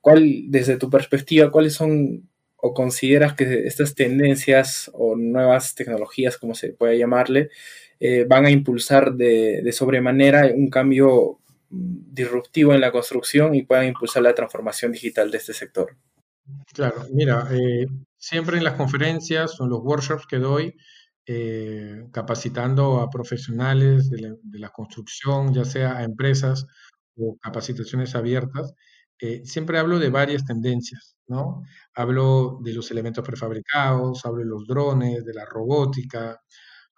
¿Cuál, 0.01 0.51
desde 0.51 0.75
tu 0.75 0.89
perspectiva, 0.89 1.49
cuáles 1.49 1.73
son 1.75 2.27
o 2.57 2.73
consideras 2.73 3.35
que 3.35 3.67
estas 3.67 3.95
tendencias 3.95 4.91
o 4.93 5.15
nuevas 5.15 5.75
tecnologías, 5.75 6.37
como 6.37 6.55
se 6.55 6.73
puede 6.73 6.97
llamarle, 6.97 7.51
eh, 8.01 8.25
van 8.27 8.45
a 8.45 8.51
impulsar 8.51 9.13
de, 9.13 9.71
sobremanera 9.71 10.51
un 10.53 10.69
cambio 10.69 11.39
disruptivo 11.69 12.73
en 12.73 12.81
la 12.81 12.91
construcción 12.91 13.55
y 13.55 13.63
puedan 13.63 13.87
impulsar 13.87 14.23
la 14.23 14.33
transformación 14.33 14.91
digital 14.91 15.31
de 15.31 15.37
este 15.37 15.53
sector? 15.53 15.97
Claro, 16.73 17.05
mira, 17.11 17.47
eh, 17.51 17.85
siempre 18.17 18.57
en 18.57 18.63
las 18.63 18.73
conferencias 18.75 19.59
o 19.59 19.65
en 19.65 19.69
los 19.69 19.81
workshops 19.81 20.25
que 20.27 20.37
doy, 20.37 20.75
eh, 21.25 22.07
capacitando 22.11 23.01
a 23.01 23.09
profesionales 23.09 24.09
de 24.09 24.35
la, 24.59 24.69
construcción, 24.69 25.53
ya 25.53 25.63
sea 25.63 25.97
a 25.97 26.03
empresas 26.03 26.65
o 27.15 27.37
capacitaciones 27.39 28.15
abiertas, 28.15 28.73
eh, 29.19 29.41
siempre 29.45 29.77
hablo 29.77 29.99
de 29.99 30.09
varias 30.09 30.45
tendencias, 30.45 31.17
¿no? 31.27 31.61
Hablo 31.93 32.59
de 32.63 32.73
los 32.73 32.89
elementos 32.89 33.23
prefabricados, 33.23 34.25
hablo 34.25 34.39
de 34.39 34.45
los 34.45 34.65
drones, 34.65 35.25
de 35.25 35.33
la 35.33 35.45
robótica, 35.45 36.41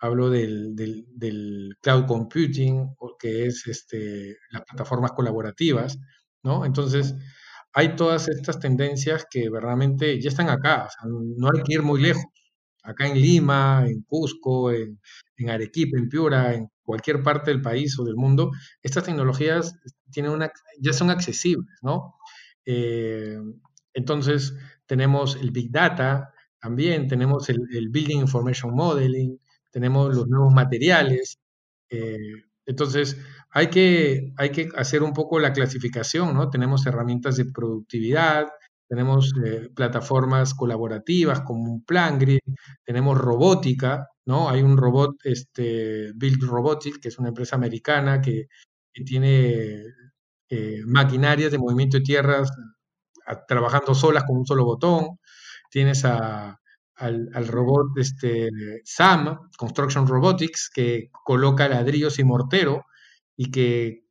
hablo 0.02 0.30
del, 0.30 1.78
cloud 1.82 2.06
computing, 2.06 2.96
que 3.20 3.46
es 3.46 3.68
este, 3.68 4.38
las 4.50 4.64
plataformas 4.64 5.12
colaborativas, 5.12 5.98
¿no? 6.44 6.66
Entonces, 6.66 7.16
hay 7.74 7.96
todas 7.96 8.28
estas 8.28 8.60
tendencias 8.60 9.26
que 9.30 9.50
verdaderamente 9.50 10.20
ya 10.20 10.30
están 10.30 10.50
acá, 10.50 10.90
no 11.06 11.48
hay 11.48 11.64
que 11.64 11.74
ir 11.76 11.84
muy 11.84 12.02
lejos. 12.02 12.26
Acá 12.84 13.08
en 13.08 13.22
Lima, 13.22 13.86
en 13.88 14.02
Cusco, 14.02 14.72
en, 14.72 15.00
en 15.38 15.50
Arequipa, 15.52 16.00
en 16.00 16.10
Piura, 16.10 16.56
en 16.56 16.68
cualquier 16.84 17.22
parte 17.22 17.52
del 17.52 17.62
país 17.62 17.98
o 18.00 18.04
del 18.04 18.16
mundo, 18.16 18.52
estas 18.82 19.04
tecnologías 19.04 19.76
tienen 20.12 20.32
una, 20.32 20.52
ya 20.80 20.94
son 20.94 21.12
accesibles, 21.12 21.78
¿no? 21.82 22.16
Eh, 22.66 23.38
entonces, 23.94 24.56
tenemos 24.88 25.36
el 25.36 25.52
Big 25.52 25.72
Data, 25.72 26.34
también 26.60 27.08
tenemos 27.08 27.50
el, 27.50 27.90
Building 27.90 28.20
Information 28.20 28.74
Modeling, 28.74 29.40
tenemos 29.72 30.16
los 30.16 30.28
nuevos 30.28 30.54
materiales. 30.54 31.40
Eh, 31.90 32.18
entonces, 32.66 33.18
hay 33.50 33.68
que, 33.68 34.34
hay 34.38 34.52
que 34.52 34.70
hacer 34.78 35.04
un 35.04 35.14
poco 35.14 35.40
la 35.40 35.54
clasificación, 35.54 36.34
¿no? 36.34 36.50
Tenemos 36.50 36.86
herramientas 36.86 37.38
de 37.38 37.46
productividad, 37.46 38.48
tenemos 38.88 39.34
eh, 39.46 39.70
plataformas 39.76 40.54
colaborativas 40.54 41.42
como 41.42 41.72
un 41.72 41.84
PlanGrid, 41.84 42.40
tenemos 42.86 43.18
robótica, 43.18 44.08
¿no? 44.26 44.50
Hay 44.50 44.62
un 44.62 44.78
robot, 44.78 45.16
este, 45.24 46.12
Build 46.16 46.44
Robotics, 46.44 47.00
que 47.00 47.08
es 47.10 47.18
una 47.20 47.30
empresa 47.30 47.56
americana 47.56 48.22
que, 48.22 48.48
tiene 49.06 49.86
eh, 50.50 50.82
maquinarias 50.86 51.52
de 51.52 51.58
movimiento 51.58 51.98
de 51.98 52.04
tierras 52.04 52.52
trabajando 53.48 53.94
solas 53.96 54.24
con 54.26 54.38
un 54.38 54.46
solo 54.46 54.66
botón. 54.66 55.20
Tienes 55.70 56.04
al, 57.02 57.48
robot 57.48 57.98
este, 57.98 58.50
SAM, 58.84 59.50
Construction 59.58 60.08
Robotics, 60.08 60.70
que 60.74 61.10
coloca 61.12 61.68
ladrillos 61.68 62.20
y 62.20 62.24
mortero 62.24 62.86
y 63.36 63.52
que 63.52 64.06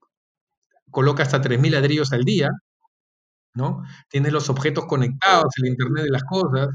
coloca 0.91 1.23
hasta 1.23 1.41
3.000 1.41 1.71
ladrillos 1.71 2.13
al 2.13 2.25
día. 2.25 2.51
¿no? 3.55 3.83
Tienes 4.09 4.33
los 4.33 4.51
objetos 4.51 4.87
conectados, 4.87 5.53
el 5.59 5.69
Internet 5.69 6.05
de 6.05 6.11
las 6.11 6.25
cosas, 6.25 6.69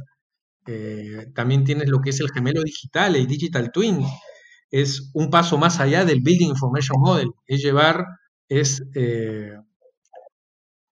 eh, 0.67 1.27
también 1.35 1.63
tienes 1.63 1.89
lo 1.89 2.01
que 2.01 2.09
es 2.09 2.19
el 2.19 2.31
gemelo 2.31 2.61
digital, 2.63 3.15
el 3.15 3.27
digital 3.27 3.71
twin, 3.71 4.03
es 4.71 5.11
un 5.13 5.29
paso 5.29 5.57
más 5.57 5.79
allá 5.79 6.05
del 6.05 6.21
Building 6.21 6.49
Information 6.49 6.99
Model, 6.99 7.29
es 7.45 7.61
llevar, 7.61 8.05
es, 8.49 8.83
eh, 8.95 9.53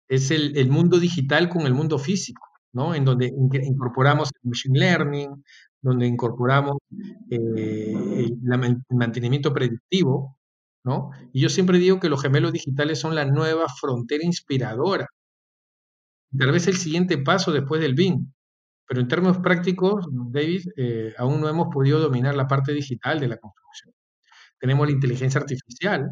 es 0.08 0.32
el, 0.32 0.69
mundo 0.69 0.99
digital 0.99 1.49
con 1.49 1.63
el 1.63 1.73
mundo 1.73 1.97
físico, 1.97 2.44
En 2.75 3.05
donde 3.05 3.27
incorporamos 3.63 4.31
el 4.43 4.49
Machine 4.49 4.79
Learning, 4.79 5.43
donde 5.81 6.07
incorporamos 6.07 6.77
eh, 7.29 8.27
el, 8.27 8.38
mantenimiento 8.89 9.53
predictivo, 9.53 10.38
¿no? 10.83 11.11
Y 11.31 11.41
yo 11.41 11.49
siempre 11.49 11.77
digo 11.79 11.99
que 11.99 12.09
los 12.09 12.21
gemelos 12.21 12.51
digitales 12.51 12.99
son 12.99 13.15
la 13.15 13.25
nueva 13.25 13.67
frontera 13.69 14.25
inspiradora. 14.25 15.07
Tal 16.38 16.51
vez 16.51 16.67
el 16.67 16.75
siguiente 16.75 17.17
paso 17.17 17.51
después 17.51 17.81
del 17.81 17.95
BIM. 17.95 18.31
Pero 18.88 19.01
en 19.01 19.07
términos 19.07 19.39
prácticos, 19.39 20.05
David, 20.11 20.63
eh, 20.77 21.13
aún 21.17 21.41
no 21.41 21.49
hemos 21.49 21.67
podido 21.73 21.99
dominar 21.99 22.35
la 22.35 22.47
parte 22.47 22.71
digital 22.73 23.19
de 23.19 23.29
la 23.29 23.38
construcción. 23.38 23.93
Tenemos 24.59 24.85
la 24.88 24.93
inteligencia 24.93 25.39
artificial, 25.39 26.07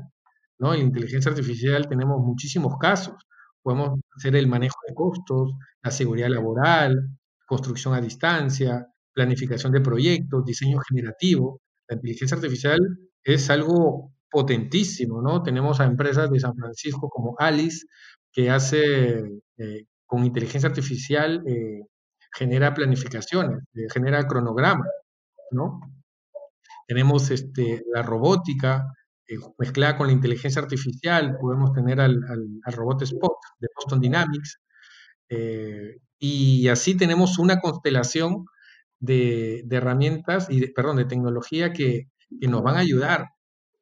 ¿no? 0.59 0.73
En 0.73 0.79
la 0.79 0.85
inteligencia 0.85 1.29
artificial 1.29 1.87
tenemos 1.87 2.19
muchísimos 2.21 2.77
casos. 2.79 3.15
Podemos 3.63 3.99
hacer 4.15 4.35
el 4.35 4.47
manejo 4.47 4.77
de 4.87 4.93
costos, 4.93 5.53
la 5.81 5.91
seguridad 5.91 6.29
laboral, 6.29 7.09
construcción 7.47 7.93
a 7.93 8.01
distancia, 8.01 8.85
planificación 9.13 9.71
de 9.71 9.81
proyectos, 9.81 10.45
diseño 10.45 10.79
generativo. 10.87 11.61
La 11.87 11.95
inteligencia 11.95 12.35
artificial 12.35 12.79
es 13.23 13.49
algo 13.49 14.13
potentísimo, 14.29 15.21
¿no? 15.21 15.43
Tenemos 15.43 15.79
a 15.79 15.85
empresas 15.85 16.29
de 16.29 16.39
San 16.39 16.55
Francisco 16.55 17.09
como 17.09 17.35
Alice, 17.39 17.85
que 18.31 18.49
hace 18.49 19.23
eh, 19.57 19.85
con 20.05 20.25
inteligencia 20.25 20.69
artificial 20.69 21.43
eh, 21.47 21.81
genera 22.33 22.73
planificaciones, 22.73 23.63
eh, 23.75 23.87
genera 23.93 24.27
cronogramas, 24.27 24.89
¿no? 25.51 25.79
Tenemos 26.87 27.31
este, 27.31 27.83
la 27.93 28.01
robótica 28.01 28.85
eh, 29.27 29.37
mezclada 29.57 29.97
con 29.97 30.07
la 30.07 30.13
inteligencia 30.13 30.61
artificial, 30.61 31.37
podemos 31.39 31.73
tener 31.73 31.99
al, 32.01 32.21
robot 32.65 33.03
Spot 33.03 33.33
de 33.59 33.67
Boston 33.75 33.99
Dynamics, 34.01 34.59
eh, 35.29 35.97
y 36.19 36.67
así 36.69 36.95
tenemos 36.95 37.39
una 37.39 37.59
constelación 37.59 38.45
de, 38.99 39.65
herramientas 39.69 40.47
y, 40.49 40.67
perdón, 40.71 40.97
de 40.97 41.05
tecnología 41.05 41.73
que, 41.73 42.09
nos 42.41 42.63
van 42.63 42.77
a 42.77 42.79
ayudar 42.79 43.27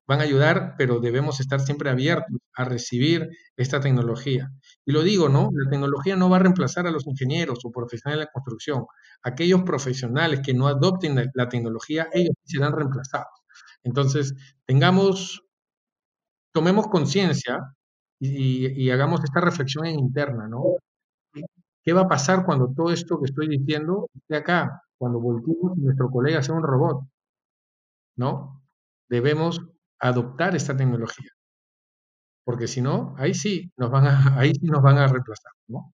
van 0.08 0.20
a 0.20 0.24
ayudar, 0.24 0.76
pero 0.78 1.00
debemos 1.00 1.40
estar 1.40 1.62
siempre 1.62 1.90
abiertos 1.90 2.38
a 2.56 2.66
recibir 2.66 3.30
esta 3.56 3.80
tecnología. 3.80 4.52
Y 4.86 4.92
lo 4.92 5.04
digo, 5.04 5.30
¿no? 5.30 5.50
La 5.54 5.70
tecnología 5.70 6.18
no 6.18 6.30
va 6.30 6.36
a 6.38 6.40
reemplazar 6.40 6.86
a 6.86 6.92
los 6.92 7.08
ingenieros 7.08 7.60
o 7.64 7.72
profesionales 7.72 8.20
de 8.20 8.26
la 8.26 8.32
construcción. 8.32 8.86
Aquellos 9.24 9.64
profesionales 9.64 10.42
que 10.44 10.54
no 10.54 10.68
adopten 10.68 11.16
la, 11.34 11.48
tecnología, 11.50 12.10
ellos 12.12 12.36
serán 12.44 12.74
reemplazados. 12.74 13.41
Entonces, 13.84 14.36
tengamos, 14.66 15.44
tomemos 16.54 16.88
conciencia 16.88 17.74
y, 18.20 18.90
hagamos 18.92 19.24
esta 19.24 19.42
reflexión 19.42 19.88
interna, 19.88 20.48
¿no? 20.48 20.78
¿Qué 21.84 21.94
va 21.94 22.02
a 22.02 22.08
pasar 22.08 22.46
cuando 22.46 22.72
todo 22.76 22.92
esto 22.92 23.20
que 23.20 23.26
estoy 23.26 23.48
diciendo 23.48 24.08
esté 24.14 24.36
acá? 24.38 24.84
Cuando 24.98 25.20
volvemos 25.20 25.78
y 25.78 25.82
nuestro 25.82 26.10
colega 26.12 26.44
sea 26.44 26.56
un 26.56 26.64
robot, 26.64 27.04
¿no? 28.18 28.62
Debemos 29.10 29.62
adoptar 30.00 30.56
esta 30.56 30.78
tecnología. 30.78 31.30
Porque 32.46 32.68
si 32.68 32.82
no, 32.82 33.16
ahí 33.18 33.34
sí 33.34 33.72
nos 33.78 33.90
van 33.92 34.08
a, 34.08 34.12
ahí 34.40 34.54
sí 34.54 34.68
nos 34.68 34.82
van 34.82 34.98
a 34.98 35.08
reemplazar, 35.08 35.54
¿no? 35.68 35.94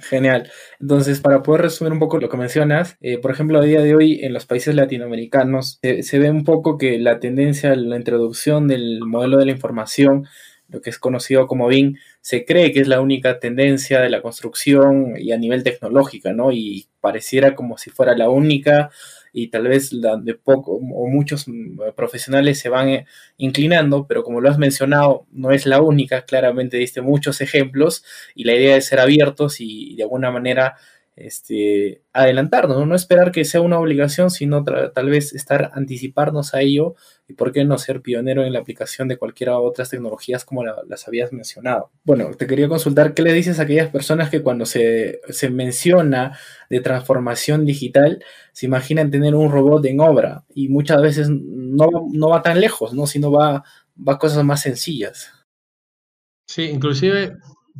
Genial. 0.00 0.50
Entonces, 0.80 1.20
para 1.20 1.42
poder 1.42 1.62
resumir 1.62 1.92
un 1.92 1.98
poco 1.98 2.18
lo 2.18 2.28
que 2.28 2.36
mencionas, 2.36 2.96
eh, 3.00 3.18
por 3.18 3.30
ejemplo, 3.30 3.58
a 3.58 3.62
día 3.64 3.80
de 3.82 3.94
hoy 3.94 4.20
en 4.22 4.32
los 4.32 4.46
países 4.46 4.74
latinoamericanos 4.74 5.80
se 5.82 6.18
ve 6.18 6.30
un 6.30 6.44
poco 6.44 6.78
que 6.78 6.98
la 6.98 7.18
tendencia 7.18 7.72
a 7.72 7.76
la 7.76 7.96
introducción 7.96 8.68
del 8.68 9.00
modelo 9.00 9.38
de 9.38 9.46
la 9.46 9.52
información, 9.52 10.26
lo 10.68 10.80
que 10.80 10.90
es 10.90 10.98
conocido 10.98 11.46
como 11.46 11.66
BIM, 11.66 11.96
se 12.20 12.44
cree 12.44 12.72
que 12.72 12.80
es 12.80 12.88
la 12.88 13.00
única 13.00 13.40
tendencia 13.40 14.00
de 14.00 14.10
la 14.10 14.22
construcción 14.22 15.14
y 15.18 15.32
a 15.32 15.38
nivel 15.38 15.64
tecnológico, 15.64 16.32
¿no? 16.32 16.52
Y 16.52 16.86
pareciera 17.00 17.54
como 17.54 17.78
si 17.78 17.90
fuera 17.90 18.16
la 18.16 18.28
única 18.28 18.90
y 19.42 19.48
tal 19.48 19.68
vez 19.68 19.90
de 19.90 20.34
poco 20.34 20.72
o 20.72 21.06
muchos 21.08 21.46
mm, 21.46 21.80
profesionales 21.94 22.58
se 22.58 22.68
van 22.68 22.88
eh, 22.88 23.06
inclinando, 23.36 24.06
pero 24.06 24.24
como 24.24 24.40
lo 24.40 24.50
has 24.50 24.58
mencionado, 24.58 25.26
no 25.32 25.52
es 25.52 25.66
la 25.66 25.80
única, 25.80 26.22
claramente 26.22 26.76
diste 26.76 27.00
muchos 27.02 27.40
ejemplos 27.40 28.04
y 28.34 28.44
la 28.44 28.54
idea 28.54 28.76
es 28.76 28.86
ser 28.86 29.00
abiertos 29.00 29.60
y 29.60 29.94
de 29.96 30.02
alguna 30.02 30.30
manera 30.30 30.76
este, 31.26 32.02
adelantarnos, 32.12 32.86
¿no? 32.86 32.94
esperar 32.94 33.32
que 33.32 33.44
sea 33.44 33.60
una 33.60 33.78
obligación, 33.78 34.30
sino 34.30 34.64
tal 34.64 35.10
vez 35.10 35.34
estar 35.34 35.70
anticiparnos 35.74 36.54
a 36.54 36.60
ello 36.60 36.94
y 37.28 37.34
por 37.34 37.52
qué 37.52 37.64
no 37.64 37.78
ser 37.78 38.00
pionero 38.00 38.44
en 38.44 38.52
la 38.52 38.60
aplicación 38.60 39.08
de 39.08 39.16
cualquiera 39.16 39.58
otras 39.58 39.90
tecnologías 39.90 40.44
como 40.44 40.64
las 40.64 41.08
habías 41.08 41.32
mencionado. 41.32 41.90
Bueno, 42.04 42.30
te 42.30 42.46
quería 42.46 42.68
consultar 42.68 43.14
qué 43.14 43.22
le 43.22 43.32
dices 43.32 43.58
a 43.58 43.62
aquellas 43.62 43.90
personas 43.90 44.30
que 44.30 44.42
cuando 44.42 44.66
se, 44.66 45.20
menciona 45.50 46.38
de 46.70 46.80
transformación 46.80 47.64
digital 47.64 48.22
se 48.52 48.66
imaginan 48.66 49.10
tener 49.10 49.34
un 49.34 49.50
robot 49.50 49.84
en 49.86 50.00
obra 50.00 50.44
y 50.54 50.68
muchas 50.68 51.02
veces 51.02 51.28
no, 51.30 51.88
no 52.12 52.28
va 52.30 52.42
tan 52.42 52.60
lejos, 52.60 52.94
¿no? 52.94 53.06
sino 53.06 53.30
va, 53.30 53.64
va 53.96 54.14
a 54.14 54.18
cosas 54.18 54.44
más 54.44 54.62
sencillas. 54.62 55.32
Sí, 56.46 56.62
inclusive 56.62 57.36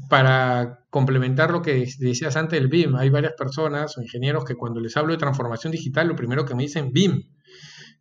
para 0.09 0.85
complementar 0.91 1.51
lo 1.51 1.63
que 1.63 1.87
decías 1.99 2.37
antes 2.37 2.59
del 2.59 2.69
BIM, 2.69 2.97
hay 2.97 3.11
varias 3.11 3.35
personas 3.35 3.97
o 3.97 4.03
ingenieros 4.03 4.45
que 4.45 4.55
cuando 4.55 4.81
les 4.81 4.97
hablo 4.97 5.13
de 5.13 5.19
transformación 5.19 5.73
digital, 5.73 6.09
lo 6.09 6.17
primero 6.17 6.45
que 6.45 6.55
me 6.55 6.63
dicen 6.63 6.93
BIM. 6.93 7.23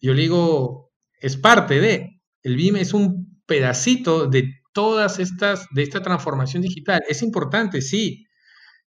Yo 0.02 0.14
digo, 0.14 0.92
es 1.20 1.38
parte 1.38 1.80
de, 1.80 2.22
el 2.44 2.56
BIM 2.56 2.78
es 2.78 2.94
un 2.94 3.42
pedacito 3.46 4.28
de 4.28 4.54
todas 4.74 5.20
estas, 5.20 5.68
de 5.72 5.84
esta 5.84 6.02
transformación 6.02 6.62
digital. 6.62 7.02
Es 7.10 7.22
importante, 7.24 7.82
sí, 7.82 8.26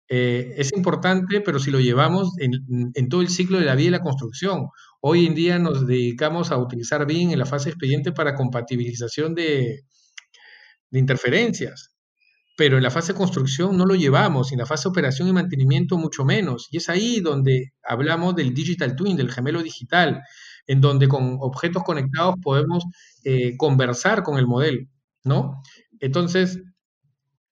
eh, 0.08 0.54
es 0.56 0.72
importante, 0.74 1.40
pero 1.40 1.58
si 1.58 1.70
lo 1.70 1.80
llevamos 1.80 2.32
en, 2.38 3.08
todo 3.08 3.20
el 3.20 3.28
ciclo 3.28 3.58
de 3.58 3.66
la 3.66 3.74
vida 3.74 3.88
y 3.88 3.90
la 3.90 4.00
construcción. 4.00 4.68
Hoy 5.00 5.26
en 5.26 5.34
día 5.34 5.58
nos 5.58 5.86
dedicamos 5.86 6.50
a 6.50 6.58
utilizar 6.58 7.06
BIM 7.06 7.30
en 7.30 7.38
la 7.38 7.46
fase 7.46 7.70
expediente 7.70 8.12
para 8.12 8.34
compatibilización 8.34 9.34
de 9.34 9.84
interferencias 10.90 11.93
pero 12.56 12.76
en 12.76 12.82
la 12.82 12.90
fase 12.90 13.12
de 13.12 13.18
construcción 13.18 13.76
no 13.76 13.84
lo 13.86 13.94
llevamos, 13.94 14.52
en 14.52 14.58
la 14.58 14.66
fase 14.66 14.84
de 14.84 14.90
operación 14.90 15.28
y 15.28 15.32
mantenimiento 15.32 15.96
mucho 15.98 16.24
menos. 16.24 16.68
Y 16.70 16.76
es 16.78 16.88
ahí 16.88 17.20
donde 17.20 17.72
hablamos 17.82 18.36
del 18.36 18.54
digital 18.54 18.94
twin, 18.96 19.16
del 19.16 19.32
gemelo 19.32 19.62
digital, 19.62 20.22
en 20.66 20.80
donde 20.80 21.08
con 21.08 21.38
objetos 21.40 21.82
conectados 21.82 22.36
podemos 22.42 22.84
eh, 23.24 23.56
conversar 23.56 24.22
con 24.22 24.38
el 24.38 24.46
modelo, 24.46 24.86
¿no? 25.24 25.62
Entonces, 26.00 26.60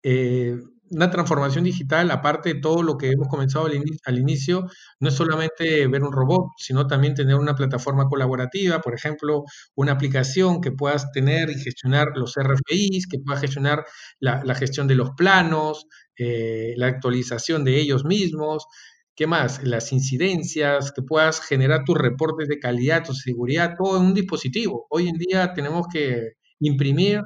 eh, 0.02 0.56
una 0.90 1.10
transformación 1.10 1.64
digital, 1.64 2.10
aparte 2.10 2.54
de 2.54 2.60
todo 2.60 2.82
lo 2.82 2.96
que 2.96 3.10
hemos 3.10 3.28
comenzado 3.28 3.66
al, 3.66 4.18
inicio, 4.18 4.66
no 5.00 5.08
es 5.08 5.14
solamente 5.14 5.86
ver 5.86 6.02
un 6.02 6.12
robot, 6.12 6.52
sino 6.58 6.86
también 6.86 7.14
tener 7.14 7.36
una 7.36 7.54
plataforma 7.54 8.06
colaborativa, 8.08 8.80
por 8.80 8.94
ejemplo, 8.94 9.44
una 9.74 9.92
aplicación 9.92 10.60
que 10.60 10.72
puedas 10.72 11.10
tener 11.12 11.50
y 11.50 11.60
gestionar 11.60 12.08
los 12.14 12.34
RFIs, 12.36 13.06
que 13.06 13.18
pueda 13.18 13.38
gestionar 13.38 13.84
la, 14.20 14.54
gestión 14.54 14.86
de 14.88 14.94
los 14.94 15.10
planos, 15.10 15.86
eh, 16.16 16.74
la 16.76 16.88
actualización 16.88 17.64
de 17.64 17.78
ellos 17.78 18.04
mismos, 18.04 18.66
¿qué 19.14 19.26
más? 19.26 19.62
Las 19.64 19.92
incidencias, 19.92 20.92
que 20.92 21.02
puedas 21.02 21.40
generar 21.40 21.84
tus 21.84 21.98
reportes 21.98 22.48
de 22.48 22.58
calidad, 22.58 23.04
tu 23.04 23.14
seguridad, 23.14 23.74
todo 23.76 23.98
en 23.98 24.06
un 24.06 24.14
dispositivo. 24.14 24.86
Hoy 24.90 25.08
en 25.08 25.16
día 25.18 25.52
tenemos 25.54 25.86
que 25.92 26.34
imprimir 26.60 27.22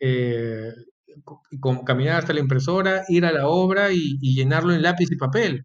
eh, 0.00 0.72
caminar 1.84 2.18
hasta 2.18 2.32
la 2.32 2.40
impresora, 2.40 3.04
ir 3.08 3.24
a 3.24 3.32
la 3.32 3.48
obra 3.48 3.90
y, 3.92 4.18
llenarlo 4.34 4.72
en 4.72 4.82
lápiz 4.82 5.10
y 5.10 5.16
papel. 5.16 5.64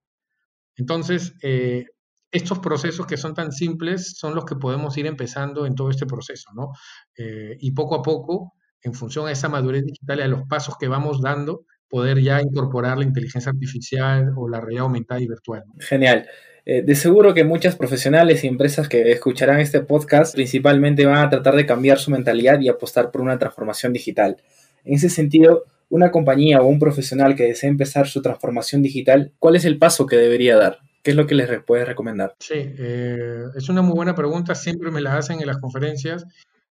Entonces, 0.75 1.33
eh, 1.41 1.85
estos 2.31 2.59
procesos 2.59 3.05
que 3.05 3.17
son 3.17 3.33
tan 3.33 3.51
simples 3.51 4.17
son 4.17 4.33
los 4.35 4.45
que 4.45 4.55
podemos 4.55 4.97
ir 4.97 5.05
empezando 5.05 5.65
en 5.65 5.75
todo 5.75 5.89
este 5.89 6.05
proceso, 6.05 6.49
¿no? 6.55 6.71
Eh, 7.17 7.57
y 7.59 7.71
poco 7.71 7.95
a 7.95 8.01
poco, 8.01 8.53
en 8.81 8.93
función 8.93 9.27
a 9.27 9.31
esa 9.31 9.49
madurez 9.49 9.85
digital 9.85 10.19
y 10.19 10.21
a 10.23 10.27
los 10.27 10.43
pasos 10.47 10.75
que 10.79 10.87
vamos 10.87 11.21
dando, 11.21 11.65
poder 11.87 12.21
ya 12.21 12.41
incorporar 12.41 12.97
la 12.97 13.03
inteligencia 13.03 13.51
artificial 13.51 14.33
o 14.35 14.49
la 14.49 14.59
realidad 14.59 14.85
aumentada 14.85 15.21
y 15.21 15.27
virtual. 15.27 15.63
Genial. 15.79 16.27
Eh, 16.65 16.81
de 16.81 16.95
seguro 16.95 17.33
que 17.33 17.43
muchas 17.43 17.75
profesionales 17.75 18.43
y 18.43 18.47
empresas 18.47 18.87
que 18.87 19.11
escucharán 19.11 19.59
este 19.59 19.81
podcast 19.81 20.33
principalmente 20.33 21.05
van 21.05 21.17
a 21.17 21.29
tratar 21.29 21.55
de 21.55 21.65
cambiar 21.65 21.99
su 21.99 22.09
mentalidad 22.09 22.59
y 22.61 22.69
apostar 22.69 23.11
por 23.11 23.21
una 23.21 23.37
transformación 23.37 23.91
digital. 23.93 24.37
En 24.83 24.95
ese 24.95 25.09
sentido, 25.09 25.65
una 25.89 26.11
compañía 26.11 26.61
o 26.61 26.67
un 26.67 26.79
profesional 26.79 27.35
que 27.35 27.43
desea 27.43 27.69
empezar 27.69 28.07
su 28.07 28.21
transformación 28.21 28.81
digital, 28.81 29.33
¿cuál 29.39 29.55
es 29.55 29.65
el 29.65 29.77
paso 29.77 30.05
que 30.05 30.15
debería 30.15 30.57
dar? 30.57 30.79
¿Qué 31.03 31.11
es 31.11 31.17
lo 31.17 31.27
que 31.27 31.35
les 31.35 31.63
puedes 31.63 31.87
recomendar? 31.87 32.35
Sí, 32.39 32.55
eh, 32.55 33.43
es 33.55 33.69
una 33.69 33.81
muy 33.81 33.93
buena 33.93 34.15
pregunta, 34.15 34.55
siempre 34.55 34.89
me 34.89 35.01
la 35.01 35.17
hacen 35.17 35.41
en 35.41 35.47
las 35.47 35.57
conferencias. 35.57 36.25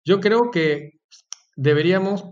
Yo 0.05 0.21
creo 0.21 0.51
que 0.51 0.99
deberíamos, 1.57 2.25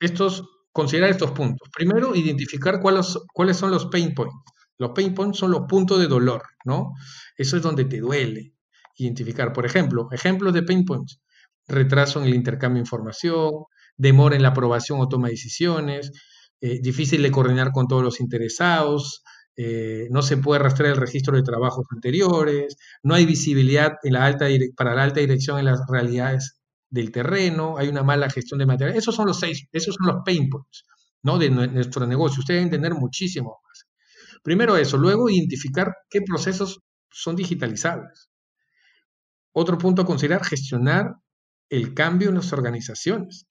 estos 0.00 0.44
considerar 0.72 1.10
estos 1.10 1.32
puntos. 1.32 1.68
Primero, 1.74 2.14
identificar 2.14 2.80
cuáles, 2.80 3.18
cuáles 3.32 3.56
son 3.56 3.70
los 3.70 3.86
pain 3.86 4.14
points. 4.14 4.34
Los 4.78 4.92
pain 4.92 5.14
points 5.14 5.38
son 5.38 5.50
los 5.50 5.62
puntos 5.68 6.00
de 6.00 6.06
dolor, 6.06 6.42
¿no? 6.64 6.94
Eso 7.36 7.56
es 7.56 7.62
donde 7.62 7.84
te 7.84 7.98
duele. 7.98 8.54
Identificar, 8.96 9.52
por 9.52 9.66
ejemplo, 9.66 10.08
ejemplos 10.12 10.54
de 10.54 10.62
pain 10.62 10.84
points. 10.84 11.20
Retraso 11.68 12.20
en 12.20 12.26
el 12.26 12.34
intercambio 12.34 12.76
de 12.76 12.86
información, 12.86 13.50
demora 14.00 14.34
en 14.34 14.42
la 14.42 14.48
aprobación 14.48 14.98
o 15.00 15.08
toma 15.08 15.28
de 15.28 15.34
decisiones, 15.34 16.10
eh, 16.60 16.80
difícil 16.80 17.22
de 17.22 17.30
coordinar 17.30 17.70
con 17.70 17.86
todos 17.86 18.02
los 18.02 18.20
interesados, 18.20 19.22
eh, 19.56 20.08
no 20.10 20.22
se 20.22 20.38
puede 20.38 20.60
rastrear 20.60 20.94
el 20.94 21.00
registro 21.00 21.36
de 21.36 21.42
trabajos 21.42 21.84
anteriores, 21.90 22.76
no 23.02 23.14
hay 23.14 23.26
visibilidad 23.26 23.92
en 24.02 24.14
la 24.14 24.24
alta 24.24 24.46
para 24.74 24.94
la 24.94 25.02
alta 25.02 25.20
dirección 25.20 25.58
en 25.58 25.66
las 25.66 25.80
realidades 25.86 26.62
del 26.88 27.12
terreno, 27.12 27.76
hay 27.76 27.88
una 27.88 28.02
mala 28.02 28.30
gestión 28.30 28.58
de 28.58 28.66
material. 28.66 28.96
Esos 28.96 29.14
son 29.14 29.26
los 29.26 29.38
seis, 29.38 29.66
esos 29.70 29.94
son 29.96 30.06
los 30.06 30.22
pain 30.24 30.48
points 30.48 30.84
¿no? 31.22 31.38
de 31.38 31.50
nuestro 31.50 32.06
negocio. 32.06 32.40
Ustedes 32.40 32.60
deben 32.60 32.70
tener 32.70 32.94
muchísimo 32.94 33.60
más. 33.68 33.86
Primero 34.42 34.78
eso, 34.78 34.96
luego 34.96 35.28
identificar 35.28 35.94
qué 36.08 36.22
procesos 36.22 36.80
son 37.10 37.36
digitalizables. 37.36 38.30
Otro 39.52 39.76
punto 39.76 40.02
a 40.02 40.06
considerar, 40.06 40.42
gestionar 40.42 41.16
el 41.68 41.92
cambio 41.92 42.30
en 42.30 42.36
las 42.36 42.52
organizaciones. 42.54 43.46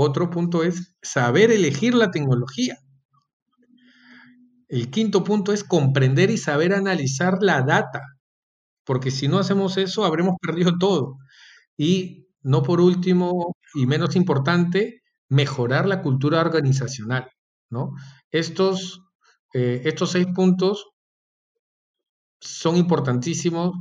Otro 0.00 0.30
punto 0.30 0.62
es 0.62 0.94
saber 1.02 1.50
elegir 1.50 1.92
la 1.92 2.12
tecnología. 2.12 2.78
El 4.68 4.90
quinto 4.90 5.24
punto 5.24 5.52
es 5.52 5.64
comprender 5.64 6.30
y 6.30 6.38
saber 6.38 6.72
analizar 6.72 7.38
la 7.40 7.62
data, 7.62 8.02
porque 8.84 9.10
si 9.10 9.26
no 9.26 9.40
hacemos 9.40 9.76
eso, 9.76 10.04
habremos 10.04 10.36
perdido 10.40 10.78
todo. 10.78 11.16
Y 11.76 12.28
no 12.42 12.62
por 12.62 12.80
último 12.80 13.56
y 13.74 13.86
menos 13.86 14.14
importante, 14.14 15.02
mejorar 15.28 15.88
la 15.88 16.00
cultura 16.00 16.42
organizacional. 16.42 17.28
¿no? 17.68 17.90
Estos, 18.30 19.02
eh, 19.52 19.82
estos 19.84 20.12
seis 20.12 20.28
puntos 20.32 20.92
son 22.40 22.76
importantísimos. 22.76 23.72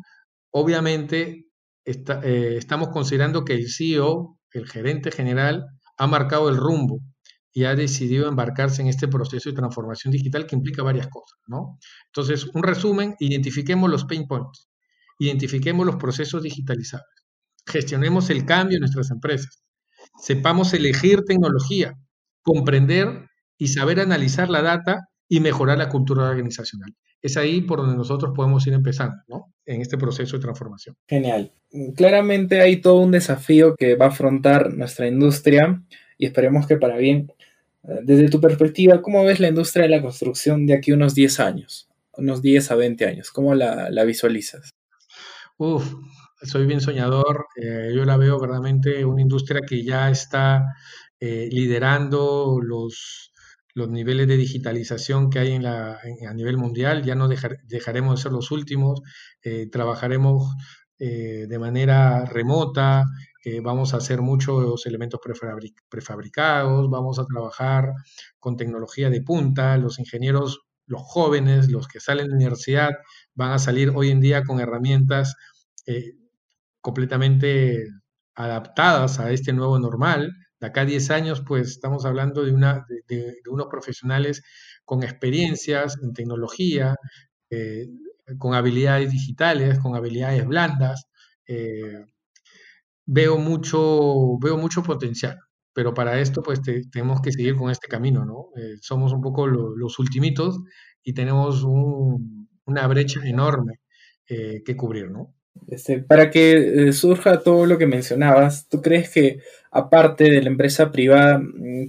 Obviamente, 0.50 1.46
eh, 1.86 2.56
estamos 2.58 2.90
considerando 2.90 3.46
que 3.46 3.54
el 3.54 3.70
CEO, 3.72 4.40
el 4.52 4.68
gerente 4.68 5.12
general, 5.12 5.77
ha 5.98 6.08
marcado 6.08 6.50
el 6.50 6.58
rumbo 6.58 7.00
y 7.52 7.66
ha 7.66 7.76
decidido 7.76 8.28
embarcarse 8.28 8.82
en 8.82 8.88
este 8.88 9.08
proceso 9.08 9.50
de 9.50 9.56
transformación 9.56 10.12
digital 10.12 10.46
que 10.46 10.56
implica 10.56 10.84
varias 10.84 11.08
cosas, 11.08 11.40
¿no? 11.48 11.80
Entonces, 12.08 12.46
un 12.54 12.64
resumen, 12.64 13.16
identifiquemos 13.20 13.90
los 13.90 14.06
pain 14.06 14.28
points, 14.28 14.70
identifiquemos 15.18 15.86
los 15.86 15.96
procesos 15.96 16.44
digitalizables, 16.44 17.26
gestionemos 17.66 18.30
el 18.30 18.46
cambio 18.46 18.76
en 18.78 18.82
nuestras 18.82 19.10
empresas, 19.10 19.64
sepamos 20.22 20.74
elegir 20.74 21.24
tecnología, 21.24 21.96
comprender 22.44 23.28
y 23.58 23.70
saber 23.70 24.00
analizar 24.00 24.50
la 24.50 24.62
data 24.62 25.10
y 25.28 25.40
mejorar 25.40 25.80
la 25.80 25.90
cultura 25.90 26.30
organizacional. 26.30 26.96
Es 27.28 27.38
ahí 27.38 27.62
por 27.62 27.80
donde 27.80 27.96
nosotros 27.96 28.32
podemos 28.36 28.66
ir 28.68 28.74
empezando, 28.74 29.18
¿no? 29.28 29.54
En 29.66 29.82
este 29.82 29.98
proceso 29.98 30.38
de 30.38 30.42
transformación. 30.42 30.96
Genial. 31.08 31.52
Claramente 31.96 32.62
hay 32.62 32.78
todo 32.78 33.02
un 33.02 33.12
desafío 33.12 33.76
que 33.76 33.96
va 33.96 34.06
a 34.06 34.10
afrontar 34.10 34.74
nuestra 34.74 35.08
industria 35.08 35.84
y 36.18 36.26
esperemos 36.26 36.68
que 36.68 36.78
para 36.78 36.98
bien 36.98 37.32
desde 38.04 38.30
tu 38.30 38.42
perspectiva, 38.42 39.02
¿cómo 39.02 39.24
ves 39.24 39.40
la 39.40 39.48
industria 39.48 39.84
de 39.84 39.90
la 39.90 40.02
construcción 40.02 40.66
de 40.66 40.74
aquí 40.74 40.92
unos 40.92 41.16
10 41.16 41.40
años? 41.40 41.90
Unos 42.14 42.42
10 42.42 42.72
a 42.72 42.76
20 42.76 43.06
años. 43.06 43.32
¿Cómo 43.32 43.56
la, 43.56 44.04
visualizas? 44.04 44.76
Uf, 45.58 45.94
soy 46.42 46.66
bien 46.66 46.82
soñador. 46.82 47.48
Eh, 47.56 47.94
yo 47.96 48.04
la 48.04 48.18
veo 48.18 48.40
verdaderamente 48.40 49.06
una 49.06 49.22
industria 49.22 49.62
que 49.68 49.84
ya 49.84 50.10
está 50.10 50.66
eh, 51.20 51.48
liderando 51.52 52.60
los, 52.62 53.32
los 53.78 53.90
niveles 53.90 54.28
de 54.28 54.38
digitalización 54.38 55.30
que 55.30 55.40
hay 55.40 55.52
en 55.54 55.64
la, 55.64 56.00
a 56.28 56.34
nivel 56.34 56.58
mundial. 56.58 57.04
Ya 57.04 57.16
no 57.16 57.28
dejaremos 57.28 58.16
de 58.16 58.24
ser 58.24 58.32
los 58.32 58.52
últimos. 58.52 59.02
Eh, 59.44 59.68
trabajaremos 59.72 60.56
de 61.00 61.60
manera 61.60 62.26
remota, 62.26 63.06
vamos 63.62 63.94
a 63.94 63.98
hacer 63.98 64.22
muchos 64.22 64.84
elementos 64.88 65.20
prefabricados, 65.90 66.90
vamos 66.90 67.20
a 67.20 67.26
trabajar 67.26 67.94
con 68.40 68.58
tecnología 68.58 69.12
de 69.12 69.22
punta, 69.22 69.78
los 69.78 70.00
ingenieros, 70.00 70.62
los 70.88 71.02
jóvenes, 71.04 71.70
los 71.70 71.88
que 71.88 72.00
salen 72.00 72.26
de 72.26 72.32
la 72.32 72.38
universidad, 72.38 72.92
van 73.36 73.52
a 73.52 73.60
salir 73.60 73.92
hoy 73.94 74.10
en 74.10 74.22
día 74.22 74.44
con 74.44 74.60
herramientas 74.60 75.36
eh, 75.86 76.16
completamente 76.82 77.88
adaptadas 78.36 79.20
a 79.20 79.32
este 79.32 79.54
nuevo 79.54 79.80
normal. 79.80 80.34
De 80.60 80.68
acá 80.68 80.82
a 80.82 80.86
10 80.86 81.12
años, 81.12 81.44
pues 81.46 81.70
estamos 81.70 82.06
hablando 82.06 82.44
de, 82.44 82.52
una, 82.52 82.86
de, 83.08 83.38
unos 83.50 83.68
profesionales 83.68 84.44
con 84.86 85.04
experiencias 85.04 85.98
en 86.02 86.14
tecnología, 86.14 86.96
eh, 87.50 87.88
con 88.38 88.56
habilidades 88.56 89.12
digitales, 89.12 89.80
con 89.80 89.96
habilidades 89.96 90.46
blandas, 90.46 91.08
eh, 91.48 92.06
veo 93.06 93.38
mucho, 93.38 94.38
veo 94.40 94.58
mucho 94.58 94.84
potencial, 94.84 95.40
pero 95.74 95.94
para 95.94 96.20
esto 96.20 96.42
pues 96.44 96.62
tenemos 96.92 97.22
que 97.22 97.32
seguir 97.32 97.56
con 97.56 97.72
este 97.72 97.88
camino, 97.88 98.26
¿no? 98.26 98.50
Eh, 98.62 98.78
somos 98.82 99.14
un 99.14 99.22
poco 99.22 99.48
los 99.48 100.00
ultimitos 100.00 100.60
y 101.04 101.14
tenemos 101.14 101.64
una 101.64 102.88
brecha 102.88 103.22
enorme 103.26 103.80
que 104.26 104.76
cubrir, 104.76 105.10
¿no? 105.10 105.34
Este, 105.68 106.00
para 106.00 106.30
que 106.30 106.92
surja 106.94 107.42
todo 107.42 107.66
lo 107.66 107.78
que 107.78 107.88
mencionabas, 107.88 108.68
¿tú 108.70 108.82
crees 108.82 109.10
que 109.10 109.40
aparte 109.78 110.26
de 110.26 110.42
la 110.42 110.50
empresa 110.50 110.92
privada, 110.92 111.40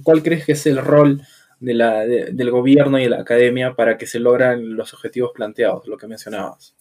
cuál 0.03 0.21
crees 0.21 0.45
que 0.45 0.51
es 0.51 0.65
el 0.67 0.77
rol 0.77 1.21
del 1.59 2.51
gobierno 2.51 2.99
y 2.99 3.03
de 3.03 3.09
la 3.09 3.21
academia 3.21 3.75
para 3.75 3.97
que 3.97 4.05
se 4.05 4.19
logran 4.19 4.75
los 4.75 4.93
objetivos 4.93 5.31
planteados, 5.33 5.87
lo 5.87 5.97
que 5.97 6.07
mencionabas? 6.07 6.75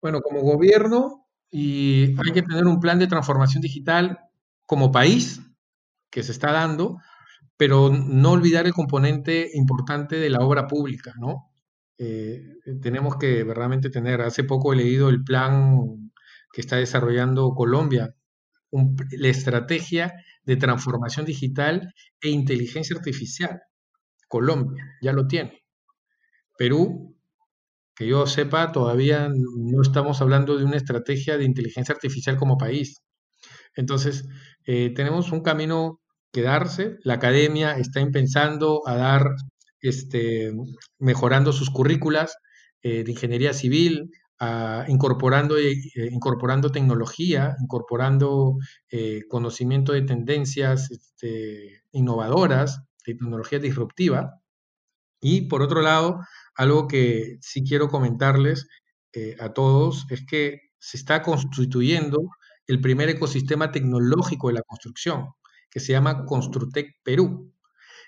Bueno, 0.00 0.20
como 0.20 0.40
gobierno, 0.40 1.26
y 1.50 2.14
hay 2.24 2.32
que 2.32 2.42
tener 2.42 2.64
un 2.66 2.78
plan 2.78 2.98
de 2.98 3.08
transformación 3.08 3.60
digital 3.60 4.20
como 4.66 4.92
país 4.92 5.40
que 6.10 6.22
se 6.22 6.32
está 6.32 6.52
dando, 6.52 6.98
pero 7.56 7.90
no 7.90 8.32
olvidar 8.32 8.66
el 8.66 8.72
componente 8.72 9.50
importante 9.54 10.16
de 10.16 10.30
la 10.30 10.38
obra 10.38 10.68
pública, 10.68 11.12
¿no? 11.18 11.50
Eh, 11.98 12.54
tenemos 12.80 13.16
que 13.16 13.42
verdaderamente 13.42 13.90
tener, 13.90 14.20
hace 14.20 14.44
poco 14.44 14.72
he 14.72 14.76
leído 14.76 15.08
el 15.08 15.24
plan 15.24 16.12
que 16.52 16.60
está 16.60 16.76
desarrollando 16.76 17.54
Colombia, 17.54 18.14
la 18.70 19.28
estrategia 19.28 20.12
de 20.44 20.56
transformación 20.56 21.26
digital 21.26 21.94
e 22.20 22.28
inteligencia 22.28 22.96
artificial. 22.96 23.60
Colombia 24.28 24.84
ya 25.00 25.12
lo 25.12 25.26
tiene. 25.26 25.64
Perú 26.56 27.16
que 27.98 28.06
yo 28.06 28.26
sepa, 28.28 28.70
todavía 28.70 29.28
no 29.28 29.82
estamos 29.82 30.20
hablando 30.20 30.56
de 30.56 30.64
una 30.64 30.76
estrategia 30.76 31.36
de 31.36 31.44
inteligencia 31.44 31.92
artificial 31.92 32.36
como 32.36 32.56
país. 32.56 33.02
Entonces, 33.74 34.24
eh, 34.66 34.92
tenemos 34.94 35.32
un 35.32 35.42
camino 35.42 36.00
que 36.32 36.42
darse. 36.42 36.98
La 37.02 37.14
academia 37.14 37.76
está 37.76 38.04
pensando 38.12 38.82
a 38.86 38.94
dar, 38.94 39.34
este, 39.80 40.52
mejorando 41.00 41.52
sus 41.52 41.70
currículas 41.70 42.36
eh, 42.82 43.02
de 43.02 43.10
ingeniería 43.10 43.52
civil, 43.52 44.12
incorporando, 44.88 45.58
eh, 45.58 45.74
incorporando 46.10 46.70
tecnología, 46.70 47.56
incorporando 47.60 48.56
conocimiento 49.28 49.92
de 49.92 50.02
tendencias 50.02 50.90
este, 50.90 51.82
innovadoras, 51.92 52.82
de 53.06 53.14
tecnología 53.14 53.58
disruptiva. 53.58 54.40
Y 55.20 55.42
por 55.42 55.62
otro 55.62 55.82
lado, 55.82 56.20
algo 56.54 56.86
que 56.88 57.38
sí 57.40 57.64
quiero 57.64 57.88
comentarles 57.88 58.68
eh, 59.12 59.36
a 59.40 59.52
todos 59.52 60.06
es 60.10 60.24
que 60.26 60.60
se 60.78 60.96
está 60.96 61.22
constituyendo 61.22 62.18
el 62.66 62.80
primer 62.80 63.08
ecosistema 63.08 63.72
tecnológico 63.72 64.48
de 64.48 64.54
la 64.54 64.62
construcción, 64.62 65.28
que 65.70 65.80
se 65.80 65.92
llama 65.92 66.24
Construtec 66.24 66.96
Perú. 67.02 67.52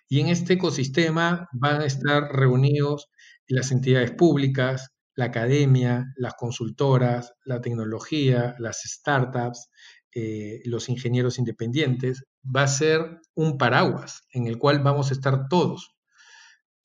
Y 0.08 0.20
en 0.20 0.28
este 0.28 0.54
ecosistema 0.54 1.48
van 1.52 1.80
a 1.82 1.86
estar 1.86 2.24
reunidos 2.32 3.08
las 3.48 3.72
entidades 3.72 4.12
públicas, 4.12 4.90
la 5.20 5.26
academia, 5.26 6.12
las 6.16 6.34
consultoras, 6.34 7.34
la 7.44 7.60
tecnología, 7.60 8.56
las 8.58 8.80
startups, 8.84 9.68
eh, 10.14 10.60
los 10.64 10.88
ingenieros 10.88 11.38
independientes. 11.38 12.24
Va 12.44 12.64
a 12.64 12.68
ser 12.68 13.20
un 13.34 13.58
paraguas 13.58 14.22
en 14.32 14.46
el 14.46 14.58
cual 14.58 14.82
vamos 14.82 15.10
a 15.10 15.14
estar 15.14 15.48
todos 15.48 15.94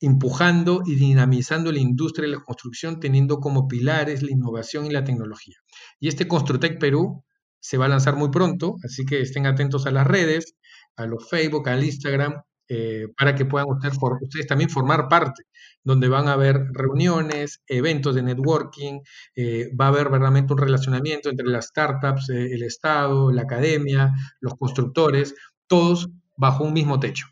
empujando 0.00 0.82
y 0.84 0.96
dinamizando 0.96 1.72
la 1.72 1.78
industria 1.78 2.28
de 2.28 2.36
la 2.36 2.44
construcción, 2.44 3.00
teniendo 3.00 3.40
como 3.40 3.66
pilares 3.66 4.22
la 4.22 4.30
innovación 4.30 4.86
y 4.86 4.90
la 4.90 5.04
tecnología. 5.04 5.56
Y 5.98 6.08
este 6.08 6.28
Construtec 6.28 6.78
Perú 6.78 7.24
se 7.60 7.78
va 7.78 7.86
a 7.86 7.88
lanzar 7.88 8.14
muy 8.16 8.30
pronto, 8.30 8.76
así 8.84 9.06
que 9.06 9.22
estén 9.22 9.46
atentos 9.46 9.86
a 9.86 9.90
las 9.90 10.06
redes, 10.06 10.54
a 10.96 11.06
los 11.06 11.28
Facebook, 11.28 11.68
al 11.70 11.82
Instagram, 11.82 12.42
eh, 12.68 13.06
para 13.16 13.34
que 13.34 13.44
puedan 13.44 13.68
ustedes, 13.68 13.96
ustedes, 14.20 14.46
también 14.46 14.70
formar 14.70 15.08
parte, 15.08 15.44
donde 15.84 16.08
van 16.08 16.26
a 16.28 16.32
haber 16.32 16.56
reuniones, 16.72 17.62
eventos 17.68 18.14
de 18.16 18.22
networking, 18.22 19.00
eh, 19.36 19.70
va 19.80 19.86
a 19.86 19.88
haber 19.88 20.04
verdaderamente 20.04 20.52
un 20.52 20.58
relacionamiento 20.58 21.30
entre 21.30 21.46
las 21.46 21.66
startups, 21.66 22.30
eh, 22.30 22.54
el 22.54 22.64
Estado, 22.64 23.30
la 23.30 23.42
academia, 23.42 24.12
los 24.40 24.54
constructores, 24.54 25.34
todos 25.68 26.08
bajo 26.36 26.64
un 26.64 26.72
mismo 26.72 26.98
techo. 26.98 27.26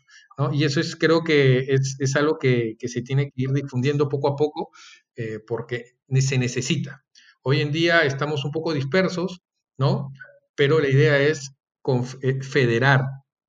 Y 0.51 0.65
eso 0.65 0.81
es, 0.81 0.97
creo 0.97 1.23
que 1.23 1.65
es, 1.69 2.15
algo 2.17 2.37
que, 2.37 2.75
que, 2.77 2.89
se 2.89 3.01
tiene 3.01 3.27
que 3.27 3.43
ir 3.43 3.51
difundiendo 3.53 4.09
poco 4.09 4.27
a 4.27 4.35
poco 4.35 4.71
porque 5.47 5.95
se 6.19 6.37
necesita. 6.37 7.05
Hoy 7.41 7.61
en 7.61 7.71
día 7.71 8.01
estamos 8.01 8.43
un 8.43 8.51
poco 8.51 8.73
dispersos, 8.73 9.39
¿no? 9.77 10.11
Pero 10.55 10.81
la 10.81 10.89
idea 10.89 11.21
es 11.21 11.53
federar 12.41 13.05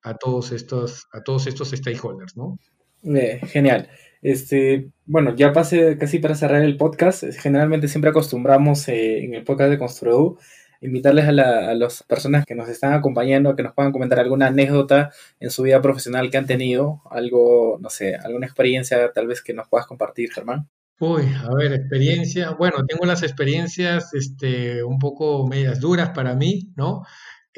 a 0.06 0.14
todos 0.14 0.52
estos, 0.52 1.08
a 1.12 1.22
todos 1.22 1.48
estos 1.48 1.70
stakeholders, 1.70 2.36
¿no? 2.36 2.58
Eh, 3.02 3.40
genial. 3.48 3.88
Este, 4.22 4.90
bueno, 5.04 5.34
ya 5.34 5.52
pasé 5.52 5.98
casi 5.98 6.20
para 6.20 6.36
cerrar 6.36 6.62
el 6.62 6.76
podcast. 6.76 7.24
Generalmente 7.40 7.88
siempre 7.88 8.10
acostumbramos 8.10 8.86
eh, 8.88 9.24
en 9.24 9.34
el 9.34 9.42
podcast 9.42 9.70
de 9.70 9.78
Construedu 9.78 10.38
invitarles 10.80 11.24
a, 11.24 11.70
a, 11.70 11.74
las 11.74 12.02
personas 12.04 12.44
que 12.44 12.54
nos 12.54 12.68
están 12.68 12.92
acompañando 12.92 13.56
que 13.56 13.62
nos 13.62 13.74
puedan 13.74 13.92
comentar 13.92 14.20
alguna 14.20 14.48
anécdota 14.48 15.10
en 15.40 15.50
su 15.50 15.62
vida 15.62 15.80
profesional 15.82 16.30
que 16.30 16.36
han 16.36 16.46
tenido, 16.46 17.02
algo, 17.10 17.78
no 17.80 17.90
sé, 17.90 18.14
alguna 18.14 18.46
experiencia 18.46 19.10
tal 19.12 19.26
vez 19.26 19.42
que 19.42 19.54
nos 19.54 19.68
puedas 19.68 19.86
compartir, 19.86 20.32
Germán. 20.32 20.68
Uy, 21.00 21.24
a 21.44 21.54
ver, 21.54 21.72
experiencia. 21.72 22.52
Bueno, 22.52 22.84
tengo 22.86 23.04
las 23.04 23.22
experiencias 23.22 24.14
este, 24.14 24.82
un 24.84 24.98
poco 24.98 25.46
medias 25.46 25.80
duras 25.80 26.10
para 26.10 26.34
mí, 26.34 26.72
¿no? 26.76 27.02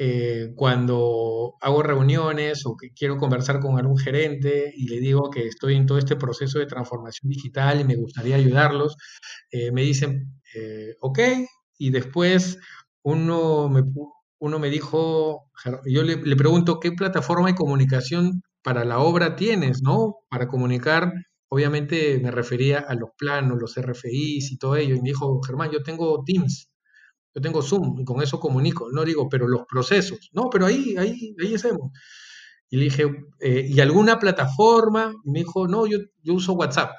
Eh, 0.01 0.53
cuando 0.55 1.55
hago 1.61 1.83
reuniones 1.83 2.65
o 2.65 2.77
que 2.77 2.91
quiero 2.93 3.17
conversar 3.17 3.59
con 3.59 3.77
algún 3.77 3.97
gerente 3.97 4.71
y 4.75 4.87
le 4.87 4.99
digo 5.01 5.29
que 5.29 5.45
estoy 5.47 5.75
en 5.75 5.85
todo 5.85 5.97
este 5.97 6.15
proceso 6.15 6.57
de 6.59 6.67
transformación 6.67 7.29
digital 7.29 7.81
y 7.81 7.83
me 7.83 7.97
gustaría 7.97 8.37
ayudarlos, 8.37 8.95
eh, 9.51 9.71
me 9.73 9.81
dicen, 9.83 10.39
eh, 10.55 10.95
ok, 11.01 11.19
y 11.77 11.89
después 11.91 12.59
uno 13.03 13.67
me, 13.69 13.83
uno 14.39 14.59
me 14.59 14.69
dijo, 14.69 15.49
yo 15.85 16.03
le, 16.03 16.15
le 16.17 16.35
pregunto, 16.35 16.79
¿qué 16.79 16.91
plataforma 16.93 17.47
de 17.49 17.55
comunicación 17.55 18.41
para 18.63 18.85
la 18.85 18.99
obra 18.99 19.35
tienes, 19.35 19.81
no? 19.81 20.15
Para 20.29 20.47
comunicar 20.47 21.11
obviamente 21.49 22.19
me 22.19 22.31
refería 22.31 22.79
a 22.79 22.93
los 22.95 23.09
planos, 23.17 23.57
los 23.59 23.75
RFIs 23.75 24.51
y 24.51 24.57
todo 24.57 24.75
ello, 24.75 24.95
y 24.95 25.01
me 25.01 25.09
dijo, 25.09 25.41
Germán, 25.45 25.71
yo 25.71 25.83
tengo 25.83 26.23
Teams. 26.25 26.68
Yo 27.33 27.41
tengo 27.41 27.61
Zoom 27.61 27.99
y 27.99 28.05
con 28.05 28.21
eso 28.21 28.39
comunico. 28.39 28.89
No 28.91 29.03
digo, 29.05 29.29
pero 29.29 29.47
los 29.47 29.65
procesos. 29.67 30.29
No, 30.33 30.49
pero 30.49 30.65
ahí, 30.65 30.95
ahí, 30.97 31.35
ahí 31.39 31.55
hacemos. 31.55 31.91
Y 32.69 32.77
le 32.77 32.83
dije, 32.85 33.03
eh, 33.39 33.65
¿y 33.67 33.79
alguna 33.79 34.19
plataforma? 34.19 35.13
Y 35.23 35.31
me 35.31 35.39
dijo, 35.39 35.67
no, 35.67 35.87
yo, 35.87 35.99
yo 36.23 36.33
uso 36.33 36.53
WhatsApp. 36.53 36.91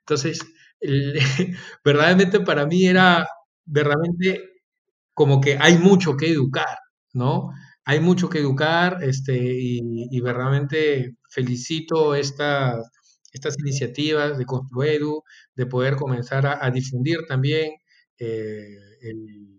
Entonces, 0.00 0.40
verdaderamente 1.84 2.40
para 2.40 2.66
mí 2.66 2.86
era 2.86 3.26
verdaderamente 3.64 4.52
como 5.14 5.40
que 5.40 5.58
hay 5.60 5.78
mucho 5.78 6.16
que 6.16 6.30
educar, 6.30 6.78
¿no? 7.12 7.50
Hay 7.84 8.00
mucho 8.00 8.28
que 8.28 8.38
educar 8.38 8.98
este, 9.02 9.36
y, 9.36 10.20
verdaderamente 10.20 11.16
felicito 11.30 12.14
estas, 12.14 12.88
estas 13.32 13.58
iniciativas 13.58 14.38
de 14.38 14.46
Construedu, 14.46 15.22
de 15.56 15.66
poder 15.66 15.96
comenzar 15.96 16.46
a, 16.46 16.70
difundir 16.70 17.18
también 17.28 17.72
eh, 18.18 18.76
el, 19.02 19.51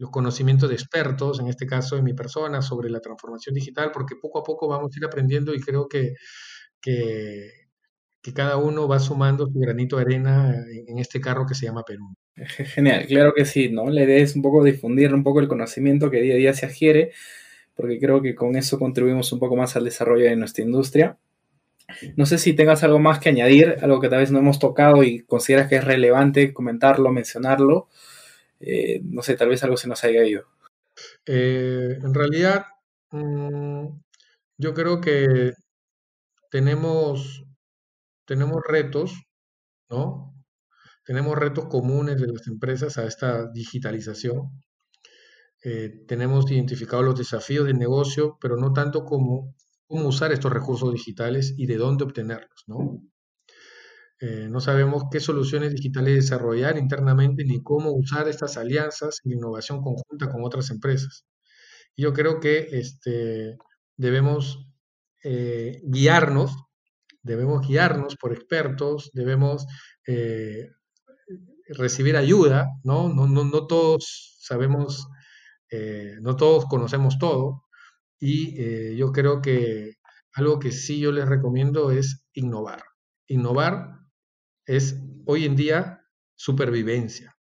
los 0.00 0.10
conocimientos 0.10 0.70
de 0.70 0.76
expertos, 0.76 1.40
en 1.40 1.48
este 1.48 1.66
caso 1.66 1.94
de 1.94 2.00
mi 2.00 2.14
persona, 2.14 2.62
sobre 2.62 2.88
la 2.88 3.00
transformación 3.00 3.54
digital, 3.54 3.90
porque 3.92 4.16
poco 4.16 4.38
a 4.38 4.42
poco 4.42 4.66
vamos 4.66 4.90
a 4.94 4.98
ir 4.98 5.04
aprendiendo 5.04 5.54
y 5.54 5.60
creo 5.60 5.88
que, 5.88 6.14
que, 6.80 7.50
cada 8.34 8.56
uno 8.56 8.88
va 8.88 8.98
sumando 8.98 9.46
su 9.46 9.58
granito 9.58 9.96
de 9.96 10.02
arena 10.02 10.54
en 10.86 10.98
este 10.98 11.20
carro 11.20 11.44
que 11.46 11.54
se 11.54 11.66
llama 11.66 11.82
Perú. 11.82 12.14
Genial, 12.74 13.06
claro 13.08 13.34
que 13.36 13.44
sí, 13.44 13.68
¿no? 13.68 13.90
La 13.90 14.04
idea 14.04 14.16
es 14.16 14.34
un 14.34 14.40
poco 14.40 14.64
difundir 14.64 15.12
un 15.12 15.22
poco 15.22 15.40
el 15.40 15.48
conocimiento 15.48 16.10
que 16.10 16.22
día 16.22 16.34
a 16.34 16.38
día 16.38 16.54
se 16.54 16.64
adquiere, 16.64 17.12
porque 17.74 17.98
creo 17.98 18.22
que 18.22 18.34
con 18.34 18.56
eso 18.56 18.78
contribuimos 18.78 19.30
un 19.32 19.38
poco 19.38 19.54
más 19.54 19.76
al 19.76 19.84
desarrollo 19.84 20.24
de 20.24 20.36
nuestra 20.36 20.64
industria. 20.64 21.18
No 22.16 22.24
sé 22.24 22.38
si 22.38 22.54
tengas 22.54 22.82
algo 22.84 23.00
más 23.00 23.18
que 23.18 23.28
añadir, 23.28 23.76
algo 23.82 24.00
que 24.00 24.08
tal 24.08 24.20
vez 24.20 24.30
no 24.30 24.38
hemos 24.38 24.58
tocado 24.58 25.02
y 25.02 25.20
consideras 25.24 25.68
que 25.68 25.76
es 25.76 25.84
relevante 25.84 26.54
comentarlo, 26.54 27.10
mencionarlo. 27.10 27.88
Eh, 28.60 29.00
no 29.04 29.22
sé, 29.22 29.36
tal 29.36 29.48
vez 29.48 29.62
algo 29.64 29.76
se 29.76 29.88
nos 29.88 30.04
haya 30.04 30.24
ido. 30.24 30.44
Eh, 31.26 31.98
en 32.02 32.14
realidad, 32.14 32.64
mm, 33.10 33.86
yo 34.58 34.74
creo 34.74 35.00
que 35.00 35.52
tenemos, 36.50 37.44
tenemos 38.26 38.62
retos, 38.66 39.14
¿no? 39.90 40.34
Tenemos 41.04 41.36
retos 41.38 41.66
comunes 41.66 42.20
de 42.20 42.28
las 42.28 42.46
empresas 42.46 42.98
a 42.98 43.06
esta 43.06 43.50
digitalización. 43.50 44.50
Eh, 45.62 46.04
tenemos 46.06 46.50
identificado 46.50 47.02
los 47.02 47.18
desafíos 47.18 47.66
del 47.66 47.78
negocio, 47.78 48.38
pero 48.40 48.56
no 48.56 48.72
tanto 48.72 49.04
como 49.04 49.54
cómo 49.86 50.08
usar 50.08 50.32
estos 50.32 50.52
recursos 50.52 50.92
digitales 50.92 51.54
y 51.56 51.66
de 51.66 51.76
dónde 51.76 52.04
obtenerlos, 52.04 52.64
¿no? 52.66 53.02
Eh, 54.22 54.48
no 54.50 54.60
sabemos 54.60 55.04
qué 55.10 55.18
soluciones 55.18 55.72
digitales 55.72 56.14
desarrollar 56.14 56.76
internamente 56.76 57.42
ni 57.44 57.62
cómo 57.62 57.90
usar 57.92 58.28
estas 58.28 58.58
alianzas 58.58 59.20
y 59.24 59.32
innovación 59.32 59.80
conjunta 59.80 60.30
con 60.30 60.44
otras 60.44 60.70
empresas. 60.70 61.24
yo 61.96 62.12
creo 62.12 62.40
que 62.40 62.68
este, 62.72 63.56
debemos 63.96 64.66
eh, 65.24 65.80
guiarnos, 65.84 66.52
debemos 67.22 67.66
guiarnos 67.66 68.16
por 68.16 68.32
expertos, 68.32 69.10
debemos 69.14 69.66
eh, 70.06 70.70
recibir 71.68 72.16
ayuda, 72.16 72.68
¿no? 72.84 73.08
No, 73.08 73.26
no, 73.26 73.44
no 73.44 73.66
todos 73.66 74.36
sabemos, 74.40 75.08
no 76.22 76.36
todos 76.36 76.66
conocemos 76.66 77.18
todo, 77.18 77.64
y 78.18 78.96
yo 78.96 79.12
creo 79.12 79.40
que 79.42 79.94
algo 80.34 80.58
que 80.58 80.72
sí 80.72 81.00
yo 81.00 81.12
les 81.12 81.28
recomiendo 81.28 81.90
es 81.90 82.24
innovar. 82.32 82.82
Innovar 83.28 83.99
es 84.70 84.96
hoy 85.26 85.46
en 85.46 85.56
día 85.56 86.06
supervivencia. 86.36 87.36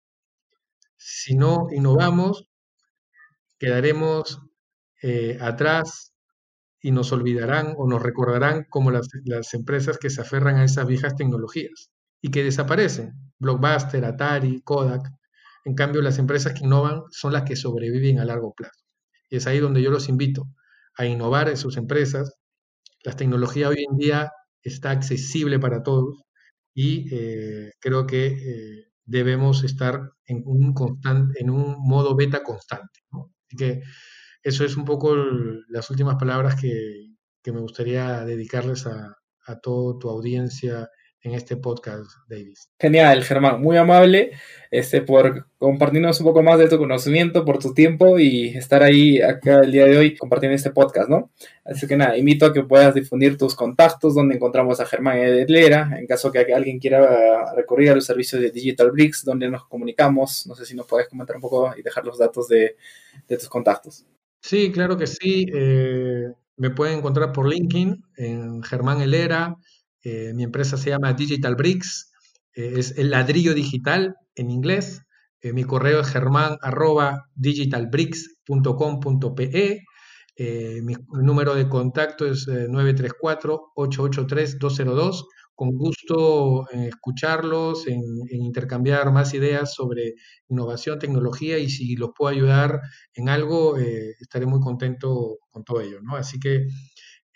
Si 0.94 1.34
no 1.34 1.68
innovamos, 1.72 2.50
quedaremos 3.58 4.40
eh, 5.02 5.38
atrás 5.40 6.12
y 6.82 6.90
nos 6.90 7.12
olvidarán 7.12 7.76
o 7.78 7.88
nos 7.88 8.02
recordarán 8.02 8.66
como 8.68 8.90
las, 8.90 9.08
las, 9.24 9.54
empresas 9.54 9.96
que 9.96 10.10
se 10.10 10.20
aferran 10.20 10.56
a 10.56 10.64
esas 10.64 10.86
viejas 10.86 11.16
tecnologías 11.16 11.90
y 12.20 12.30
que 12.30 12.44
desaparecen. 12.44 13.14
Blockbuster, 13.38 14.04
Atari, 14.04 14.60
Kodak. 14.60 15.08
En 15.64 15.74
cambio, 15.74 16.02
las 16.02 16.18
empresas 16.18 16.52
que 16.52 16.66
innovan 16.66 17.04
son 17.10 17.32
las 17.32 17.44
que 17.44 17.56
sobreviven 17.56 18.20
a 18.20 18.26
largo 18.26 18.52
plazo. 18.52 18.84
Y 19.30 19.36
es 19.36 19.46
ahí 19.46 19.60
donde 19.60 19.80
yo 19.80 19.90
los 19.90 20.10
invito 20.10 20.44
a 20.98 21.06
innovar 21.06 21.48
en 21.48 21.56
sus 21.56 21.78
empresas. 21.78 22.36
La 23.02 23.16
tecnología 23.16 23.70
hoy 23.70 23.86
en 23.90 23.96
día 23.96 24.30
está 24.62 24.90
accesible 24.90 25.58
para 25.58 25.82
todos 25.82 26.23
y 26.74 27.06
eh, 27.14 27.72
creo 27.80 28.06
que 28.06 28.26
eh, 28.26 28.88
debemos 29.04 29.64
estar 29.64 30.12
en 30.26 30.42
un, 30.46 30.74
constante, 30.74 31.40
en 31.40 31.50
un 31.50 31.76
modo 31.78 32.16
beta 32.16 32.42
constante. 32.42 33.00
Así 33.12 33.56
que 33.56 33.82
eso 34.42 34.64
es 34.64 34.76
un 34.76 34.84
poco 34.84 35.14
las 35.68 35.88
últimas 35.90 36.16
palabras 36.16 36.60
que, 36.60 37.14
que 37.42 37.52
me 37.52 37.60
gustaría 37.60 38.24
dedicarles 38.24 38.86
a, 38.86 39.16
a 39.46 39.60
toda 39.60 39.98
tu 39.98 40.10
audiencia 40.10 40.88
en 41.24 41.34
este 41.34 41.56
podcast, 41.56 42.10
Davis. 42.28 42.70
Genial, 42.78 43.24
Germán, 43.24 43.60
muy 43.60 43.78
amable 43.78 44.32
este, 44.70 45.00
por 45.00 45.46
compartirnos 45.56 46.20
un 46.20 46.26
poco 46.26 46.42
más 46.42 46.58
de 46.58 46.68
tu 46.68 46.76
conocimiento, 46.76 47.46
por 47.46 47.58
tu 47.58 47.72
tiempo 47.72 48.18
y 48.18 48.48
estar 48.48 48.82
ahí 48.82 49.22
acá 49.22 49.60
el 49.60 49.72
día 49.72 49.86
de 49.86 49.96
hoy 49.96 50.16
compartiendo 50.16 50.54
este 50.54 50.70
podcast, 50.70 51.08
¿no? 51.08 51.30
Así 51.64 51.86
que 51.86 51.96
nada, 51.96 52.18
invito 52.18 52.44
a 52.44 52.52
que 52.52 52.62
puedas 52.62 52.94
difundir 52.94 53.38
tus 53.38 53.54
contactos, 53.54 54.14
donde 54.14 54.34
encontramos 54.34 54.80
a 54.80 54.86
Germán 54.86 55.16
Edlera, 55.16 55.96
en 55.98 56.06
caso 56.06 56.30
que 56.30 56.52
alguien 56.52 56.78
quiera 56.78 57.54
recurrir 57.54 57.90
a 57.90 57.94
los 57.94 58.04
servicios 58.04 58.42
de 58.42 58.50
Digital 58.50 58.90
Bricks, 58.90 59.24
donde 59.24 59.48
nos 59.48 59.66
comunicamos. 59.66 60.46
No 60.46 60.54
sé 60.54 60.66
si 60.66 60.76
nos 60.76 60.86
puedes 60.86 61.08
comentar 61.08 61.36
un 61.36 61.42
poco 61.42 61.72
y 61.74 61.80
dejar 61.80 62.04
los 62.04 62.18
datos 62.18 62.48
de, 62.48 62.76
de 63.26 63.36
tus 63.38 63.48
contactos. 63.48 64.04
Sí, 64.42 64.70
claro 64.70 64.98
que 64.98 65.06
sí. 65.06 65.46
Eh, 65.54 66.30
me 66.58 66.68
pueden 66.68 66.98
encontrar 66.98 67.32
por 67.32 67.48
LinkedIn 67.48 68.04
en 68.18 68.62
Germán 68.62 69.00
Helera. 69.00 69.56
Eh, 70.04 70.32
mi 70.34 70.44
empresa 70.44 70.76
se 70.76 70.90
llama 70.90 71.14
Digital 71.14 71.56
Bricks, 71.56 72.12
eh, 72.54 72.74
es 72.76 72.98
el 72.98 73.10
ladrillo 73.10 73.54
digital 73.54 74.14
en 74.34 74.50
inglés. 74.50 75.00
Eh, 75.40 75.54
mi 75.54 75.64
correo 75.64 76.00
es 76.00 76.08
germán 76.08 76.58
digitalbricks.com.pe. 77.34 79.80
mi 80.82 80.94
número 81.22 81.54
de 81.54 81.68
contacto 81.68 82.26
es 82.26 82.46
934-883-202. 82.46 85.24
Con 85.56 85.70
gusto 85.76 86.68
escucharlos, 86.70 87.86
en, 87.86 88.02
intercambiar 88.30 89.12
más 89.12 89.34
ideas 89.34 89.72
sobre 89.72 90.14
innovación, 90.48 90.98
tecnología 90.98 91.58
y 91.58 91.70
si 91.70 91.94
los 91.94 92.10
puedo 92.16 92.30
ayudar 92.30 92.80
en 93.14 93.28
algo, 93.28 93.76
estaré 93.78 94.46
muy 94.46 94.58
contento 94.60 95.38
con 95.50 95.62
todo 95.62 95.80
ello. 95.80 96.00
Así 96.16 96.40
que 96.40 96.66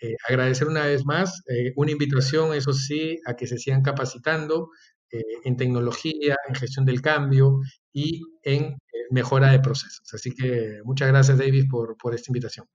eh, 0.01 0.15
agradecer 0.27 0.67
una 0.67 0.85
vez 0.85 1.05
más, 1.05 1.43
eh, 1.47 1.73
una 1.75 1.91
invitación, 1.91 2.53
eso 2.53 2.73
sí, 2.73 3.19
a 3.25 3.35
que 3.35 3.47
se 3.47 3.57
sigan 3.57 3.81
capacitando 3.81 4.69
eh, 5.11 5.21
en 5.43 5.57
tecnología, 5.57 6.35
en 6.47 6.55
gestión 6.55 6.85
del 6.85 7.01
cambio 7.01 7.59
y 7.91 8.21
en 8.43 8.77
mejora 9.11 9.51
de 9.51 9.59
procesos. 9.59 10.13
Así 10.13 10.33
que 10.33 10.79
muchas 10.83 11.09
gracias, 11.09 11.37
David, 11.37 11.65
por, 11.69 11.97
por 11.97 12.15
esta 12.15 12.29
invitación. 12.29 12.65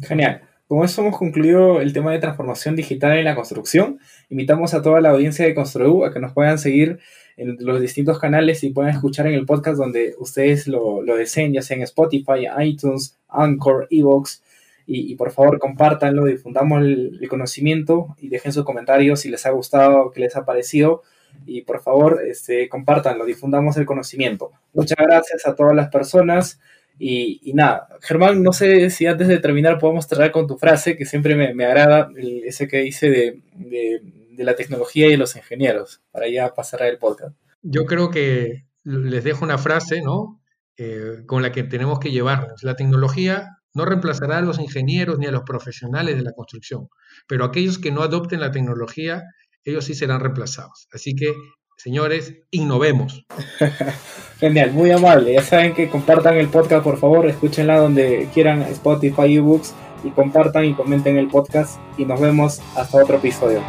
Genial. 0.00 0.42
Con 0.66 0.84
eso 0.84 1.02
hemos 1.02 1.18
concluido 1.18 1.80
el 1.80 1.92
tema 1.92 2.12
de 2.12 2.18
transformación 2.18 2.76
digital 2.76 3.18
en 3.18 3.26
la 3.26 3.34
construcción. 3.34 3.98
Invitamos 4.30 4.72
a 4.72 4.80
toda 4.80 5.00
la 5.00 5.10
audiencia 5.10 5.44
de 5.44 5.54
Construu 5.54 6.04
a 6.04 6.12
que 6.12 6.20
nos 6.20 6.32
puedan 6.32 6.58
seguir 6.58 6.98
en 7.36 7.56
los 7.60 7.80
distintos 7.80 8.18
canales 8.18 8.64
y 8.64 8.70
puedan 8.70 8.90
escuchar 8.90 9.26
en 9.26 9.34
el 9.34 9.44
podcast 9.44 9.76
donde 9.76 10.14
ustedes 10.18 10.66
lo, 10.66 11.02
lo 11.02 11.16
deseen, 11.16 11.52
ya 11.52 11.62
sea 11.62 11.76
en 11.76 11.82
Spotify, 11.82 12.46
iTunes, 12.60 13.18
Anchor, 13.28 13.86
Evox. 13.90 14.42
Y, 14.86 15.14
por 15.16 15.30
favor 15.30 15.58
compártanlo, 15.58 16.24
difundamos 16.24 16.82
el, 16.82 17.26
conocimiento 17.28 18.16
y 18.18 18.28
dejen 18.28 18.52
sus 18.52 18.64
comentarios 18.64 19.20
si 19.20 19.28
les 19.28 19.46
ha 19.46 19.50
gustado, 19.50 20.10
qué 20.10 20.20
les 20.20 20.36
ha 20.36 20.44
parecido. 20.44 21.02
Y 21.46 21.62
por 21.62 21.80
favor, 21.80 22.22
este, 22.26 22.68
compártanlo, 22.68 23.24
difundamos 23.24 23.76
el 23.76 23.86
conocimiento. 23.86 24.52
Muchas 24.74 24.98
gracias 24.98 25.46
a 25.46 25.54
todas 25.54 25.74
las 25.74 25.88
personas. 25.88 26.60
Y, 26.98 27.52
nada, 27.54 27.88
Germán, 28.00 28.42
no 28.42 28.52
sé 28.52 28.90
si 28.90 29.06
antes 29.06 29.28
de 29.28 29.38
terminar 29.38 29.78
podemos 29.78 30.06
cerrar 30.06 30.30
con 30.30 30.46
tu 30.46 30.58
frase, 30.58 30.96
que 30.96 31.06
siempre 31.06 31.34
me, 31.34 31.64
agrada, 31.64 32.10
ese 32.44 32.68
que 32.68 32.78
dice 32.78 33.10
de, 33.10 33.40
de, 33.54 34.02
de, 34.32 34.44
la 34.44 34.54
tecnología 34.54 35.08
y 35.08 35.16
los 35.16 35.34
ingenieros, 35.34 36.00
para 36.10 36.28
ya 36.28 36.54
pasar 36.54 36.82
el 36.82 36.98
podcast. 36.98 37.34
Yo 37.62 37.86
creo 37.86 38.10
que 38.10 38.64
les 38.84 39.24
dejo 39.24 39.44
una 39.44 39.58
frase, 39.58 40.02
¿no? 40.02 40.40
Eh, 40.78 41.22
con 41.26 41.42
la 41.42 41.52
que 41.52 41.62
tenemos 41.62 42.00
que 42.00 42.10
llevarnos. 42.10 42.62
La 42.62 42.76
tecnología 42.76 43.58
no 43.74 43.84
reemplazará 43.84 44.38
a 44.38 44.42
los 44.42 44.58
ingenieros 44.58 45.18
ni 45.18 45.26
a 45.26 45.30
los 45.30 45.42
profesionales 45.42 46.16
de 46.16 46.22
la 46.22 46.32
construcción, 46.32 46.88
pero 47.26 47.44
aquellos 47.44 47.78
que 47.78 47.90
no 47.90 48.02
adopten 48.02 48.40
la 48.40 48.50
tecnología, 48.50 49.22
ellos 49.64 49.84
sí 49.84 49.94
serán 49.94 50.20
reemplazados. 50.20 50.88
Así 50.92 51.14
que 51.14 51.34
Señores, 51.82 52.36
innovemos. 52.52 53.26
Genial, 54.38 54.70
muy 54.70 54.92
amable. 54.92 55.32
Ya 55.32 55.42
saben 55.42 55.74
que 55.74 55.88
compartan 55.88 56.36
el 56.36 56.46
podcast, 56.46 56.84
por 56.84 56.96
favor, 56.96 57.26
escúchenla 57.26 57.78
donde 57.78 58.28
quieran, 58.32 58.62
Spotify, 58.62 59.34
ebooks, 59.34 59.74
y 60.04 60.10
compartan 60.10 60.64
y 60.66 60.74
comenten 60.74 61.16
el 61.16 61.26
podcast. 61.26 61.80
Y 61.98 62.04
nos 62.04 62.20
vemos 62.20 62.60
hasta 62.76 63.02
otro 63.02 63.16
episodio. 63.16 63.62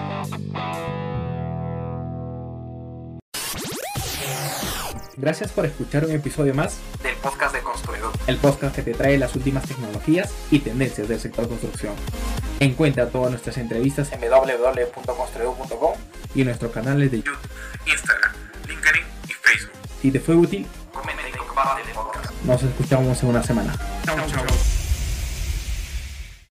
Gracias 5.24 5.54
por 5.54 5.66
escuchar 5.66 6.04
un 6.04 6.12
episodio 6.12 6.54
más 6.54 6.80
del 7.02 7.16
podcast 7.16 7.56
de 7.56 7.62
Construidor. 7.62 8.12
El 8.28 8.36
podcast 8.36 8.76
que 8.76 8.82
te 8.82 8.94
trae 8.94 9.18
las 9.18 9.34
últimas 9.38 9.66
tecnologías 9.66 10.34
y 10.52 10.60
tendencias 10.60 11.08
del 11.08 11.18
sector 11.18 11.48
construcción. 11.48 11.94
Encuentra 12.60 13.08
todas 13.08 13.32
nuestras 13.32 13.58
entrevistas 13.58 14.12
en 14.12 14.20
www.construidor.com 14.20 15.94
y 16.36 16.42
en 16.42 16.48
nuestros 16.48 16.74
canales 16.74 17.10
de 17.10 17.20
YouTube, 17.20 17.38
Instagram, 17.86 18.34
LinkedIn 18.68 19.04
y 19.30 19.32
Facebook. 19.32 19.72
Si 20.02 20.12
te 20.12 20.20
fue 20.20 20.36
útil, 20.36 20.68
comenta 20.92 21.22
y 21.26 21.32
comparte 21.32 21.84
el 21.88 21.96
podcast. 21.96 22.30
Nos 22.44 22.62
escuchamos 22.62 23.24
en 23.24 23.30
una 23.30 23.44
semana. 23.44 23.74
Chau, 24.06 24.18
chau. 24.28 24.73